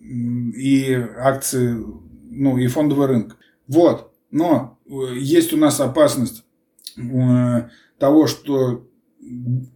и 0.00 1.06
акции, 1.16 1.82
ну, 2.30 2.58
и 2.58 2.66
фондовый 2.66 3.06
рынок. 3.06 3.36
Вот. 3.68 4.09
Но 4.30 4.78
э, 4.86 5.16
есть 5.16 5.52
у 5.52 5.56
нас 5.56 5.80
опасность 5.80 6.44
э, 6.96 7.68
того, 7.98 8.26
что 8.26 8.86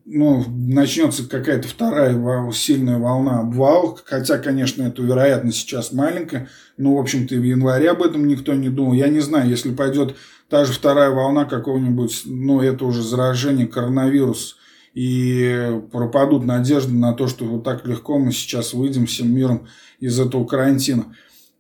ну, 0.05 0.45
начнется 0.49 1.29
какая-то 1.29 1.69
вторая 1.69 2.51
сильная 2.53 2.99
волна 2.99 3.41
обвала, 3.41 3.97
хотя, 4.05 4.39
конечно, 4.39 4.83
эта 4.83 5.03
вероятность 5.03 5.59
сейчас 5.59 5.93
маленькая, 5.93 6.49
но, 6.77 6.97
в 6.97 6.99
общем-то, 6.99 7.35
в 7.35 7.43
январе 7.43 7.91
об 7.91 8.03
этом 8.03 8.27
никто 8.27 8.55
не 8.55 8.71
думал. 8.71 8.95
Я 8.95 9.09
не 9.09 9.21
знаю, 9.21 9.49
если 9.49 9.73
пойдет 9.73 10.17
та 10.49 10.65
же 10.65 10.73
вторая 10.73 11.11
волна 11.11 11.45
какого-нибудь, 11.45 12.23
ну, 12.25 12.61
это 12.63 12.85
уже 12.85 13.03
заражение 13.03 13.67
коронавирус, 13.67 14.57
и 14.95 15.81
пропадут 15.91 16.45
надежды 16.45 16.95
на 16.95 17.13
то, 17.13 17.27
что 17.27 17.45
вот 17.45 17.65
так 17.65 17.85
легко 17.85 18.19
мы 18.19 18.33
сейчас 18.33 18.73
выйдем 18.73 19.07
всем 19.07 19.35
миром 19.35 19.67
из 19.99 20.19
этого 20.21 20.45
карантина 20.45 21.07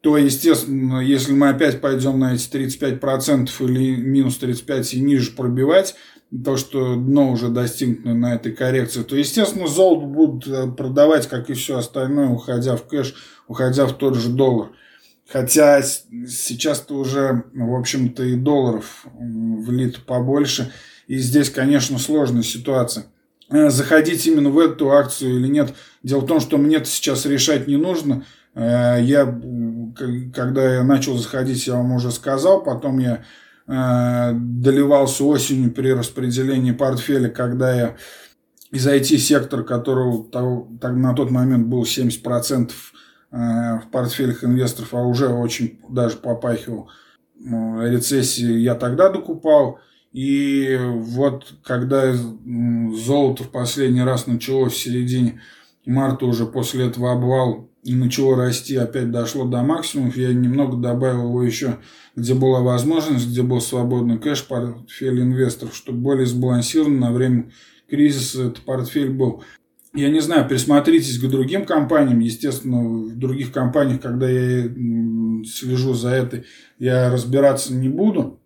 то, 0.04 0.18
естественно, 0.18 1.00
если 1.00 1.32
мы 1.32 1.48
опять 1.48 1.80
пойдем 1.80 2.18
на 2.18 2.34
эти 2.34 2.46
35% 2.46 3.48
или 3.60 3.96
минус 3.96 4.38
35% 4.38 4.90
и 4.92 5.00
ниже 5.00 5.30
пробивать, 5.30 5.94
то, 6.44 6.58
что 6.58 6.94
дно 6.94 7.30
уже 7.30 7.48
достигнуто 7.48 8.12
на 8.12 8.34
этой 8.34 8.52
коррекции, 8.52 9.02
то, 9.02 9.16
естественно, 9.16 9.66
золото 9.66 10.04
будут 10.04 10.46
э, 10.46 10.70
продавать, 10.70 11.26
как 11.26 11.48
и 11.48 11.54
все 11.54 11.78
остальное, 11.78 12.28
уходя 12.28 12.76
в 12.76 12.86
кэш, 12.86 13.14
уходя 13.48 13.86
в 13.86 13.94
тот 13.94 14.16
же 14.16 14.28
доллар. 14.28 14.72
Хотя 15.26 15.80
сейчас-то 15.80 16.96
уже, 16.96 17.44
в 17.54 17.74
общем-то, 17.74 18.24
и 18.24 18.34
долларов 18.34 19.06
влито 19.18 20.02
побольше. 20.02 20.70
И 21.06 21.16
здесь, 21.16 21.48
конечно, 21.48 21.98
сложная 21.98 22.42
ситуация. 22.42 23.06
Э, 23.48 23.70
заходить 23.70 24.26
именно 24.26 24.50
в 24.50 24.58
эту 24.58 24.90
акцию 24.92 25.38
или 25.38 25.48
нет. 25.48 25.72
Дело 26.02 26.20
в 26.20 26.26
том, 26.26 26.40
что 26.40 26.58
мне-то 26.58 26.84
сейчас 26.84 27.24
решать 27.24 27.66
не 27.68 27.78
нужно. 27.78 28.26
Э, 28.54 28.98
я, 29.00 29.26
когда 30.34 30.74
я 30.74 30.84
начал 30.84 31.16
заходить, 31.16 31.66
я 31.66 31.74
вам 31.74 31.92
уже 31.92 32.10
сказал, 32.10 32.62
потом 32.62 32.98
я 32.98 33.24
э, 33.66 34.32
доливался 34.34 35.24
осенью 35.24 35.72
при 35.72 35.92
распределении 35.92 36.72
портфеля, 36.72 37.28
когда 37.28 37.74
я 37.74 37.96
из 38.70 38.86
IT-сектора, 38.86 39.62
которого 39.62 40.26
на 40.82 41.14
тот 41.14 41.30
момент 41.30 41.66
был 41.66 41.84
70% 41.84 42.72
в 43.30 43.82
портфелях 43.90 44.44
инвесторов, 44.44 44.94
а 44.94 45.02
уже 45.02 45.28
очень 45.28 45.80
даже 45.88 46.16
попахивал 46.16 46.88
рецессии, 47.36 48.58
я 48.58 48.74
тогда 48.74 49.10
докупал. 49.10 49.78
И 50.14 50.78
вот 50.80 51.54
когда 51.64 52.12
золото 52.12 53.42
в 53.42 53.50
последний 53.50 54.02
раз 54.02 54.28
начало 54.28 54.70
в 54.70 54.76
середине 54.76 55.40
марта 55.84 56.26
уже 56.26 56.46
после 56.46 56.86
этого 56.86 57.12
обвал 57.12 57.68
и 57.84 57.94
начало 57.94 58.36
расти, 58.36 58.76
опять 58.76 59.10
дошло 59.10 59.44
до 59.44 59.62
максимумов, 59.62 60.16
я 60.16 60.32
немного 60.32 60.76
добавил 60.76 61.28
его 61.28 61.42
еще, 61.42 61.78
где 62.16 62.34
была 62.34 62.60
возможность, 62.60 63.28
где 63.28 63.42
был 63.42 63.60
свободный 63.60 64.18
кэш, 64.18 64.44
портфель 64.44 65.20
инвесторов, 65.20 65.76
чтобы 65.76 65.98
более 65.98 66.26
сбалансированно 66.26 67.08
на 67.08 67.12
время 67.12 67.52
кризиса 67.88 68.44
этот 68.44 68.64
портфель 68.64 69.10
был. 69.10 69.44
Я 69.94 70.08
не 70.08 70.20
знаю, 70.20 70.48
присмотритесь 70.48 71.18
к 71.18 71.28
другим 71.28 71.64
компаниям. 71.64 72.18
Естественно, 72.18 72.82
в 72.82 73.16
других 73.16 73.52
компаниях, 73.52 74.00
когда 74.00 74.28
я 74.28 74.62
слежу 75.44 75.94
за 75.94 76.08
этой, 76.08 76.44
я 76.80 77.10
разбираться 77.10 77.72
не 77.72 77.88
буду. 77.88 78.40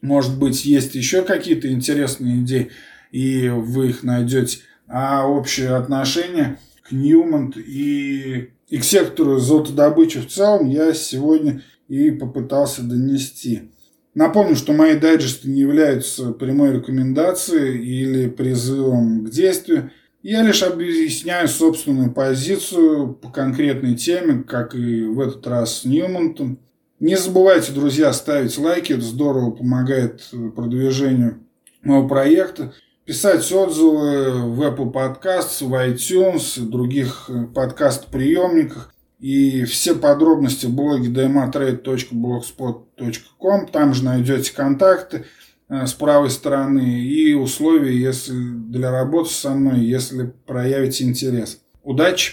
Может 0.00 0.38
быть, 0.38 0.64
есть 0.64 0.94
еще 0.94 1.22
какие-то 1.22 1.72
интересные 1.72 2.40
идеи, 2.42 2.70
и 3.10 3.48
вы 3.48 3.88
их 3.88 4.02
найдете. 4.04 4.58
А 4.86 5.26
общее 5.26 5.70
отношение 5.70 6.58
к 6.82 6.92
Ньюмонт 6.92 7.56
и, 7.56 8.50
и 8.72 8.78
к 8.78 8.84
сектору 8.84 9.38
золотодобычи 9.38 10.20
в 10.20 10.28
целом 10.28 10.66
я 10.66 10.94
сегодня 10.94 11.62
и 11.88 12.10
попытался 12.10 12.82
донести. 12.82 13.70
Напомню, 14.14 14.56
что 14.56 14.72
мои 14.72 14.98
дайджесты 14.98 15.50
не 15.50 15.60
являются 15.60 16.32
прямой 16.32 16.72
рекомендацией 16.72 17.84
или 17.84 18.30
призывом 18.30 19.26
к 19.26 19.30
действию. 19.30 19.90
Я 20.22 20.42
лишь 20.42 20.62
объясняю 20.62 21.48
собственную 21.48 22.14
позицию 22.14 23.12
по 23.12 23.28
конкретной 23.28 23.94
теме, 23.94 24.42
как 24.42 24.74
и 24.74 25.04
в 25.04 25.20
этот 25.20 25.46
раз 25.46 25.80
с 25.80 25.84
Ньюмонтом. 25.84 26.58
Не 26.98 27.18
забывайте, 27.18 27.72
друзья, 27.72 28.10
ставить 28.14 28.56
лайки, 28.56 28.94
это 28.94 29.02
здорово 29.02 29.50
помогает 29.50 30.30
продвижению 30.56 31.40
моего 31.82 32.08
проекта. 32.08 32.72
Писать 33.04 33.50
отзывы 33.50 34.54
в 34.54 34.62
Apple 34.62 34.92
Podcasts, 34.92 35.66
в 35.66 35.74
iTunes, 35.74 36.64
других 36.64 37.24
э, 37.28 37.46
подкаст-приемниках. 37.52 38.94
И 39.18 39.64
все 39.64 39.96
подробности 39.96 40.66
в 40.66 40.74
блоге 40.74 41.08
dmatrade.blogspot.com. 41.08 43.66
Там 43.72 43.92
же 43.92 44.04
найдете 44.04 44.54
контакты 44.54 45.24
э, 45.68 45.86
с 45.86 45.94
правой 45.94 46.30
стороны 46.30 47.02
и 47.02 47.34
условия 47.34 47.92
если 47.92 48.34
для 48.34 48.92
работы 48.92 49.30
со 49.30 49.50
мной, 49.50 49.80
если 49.80 50.32
проявите 50.46 51.02
интерес. 51.02 51.60
Удачи! 51.82 52.30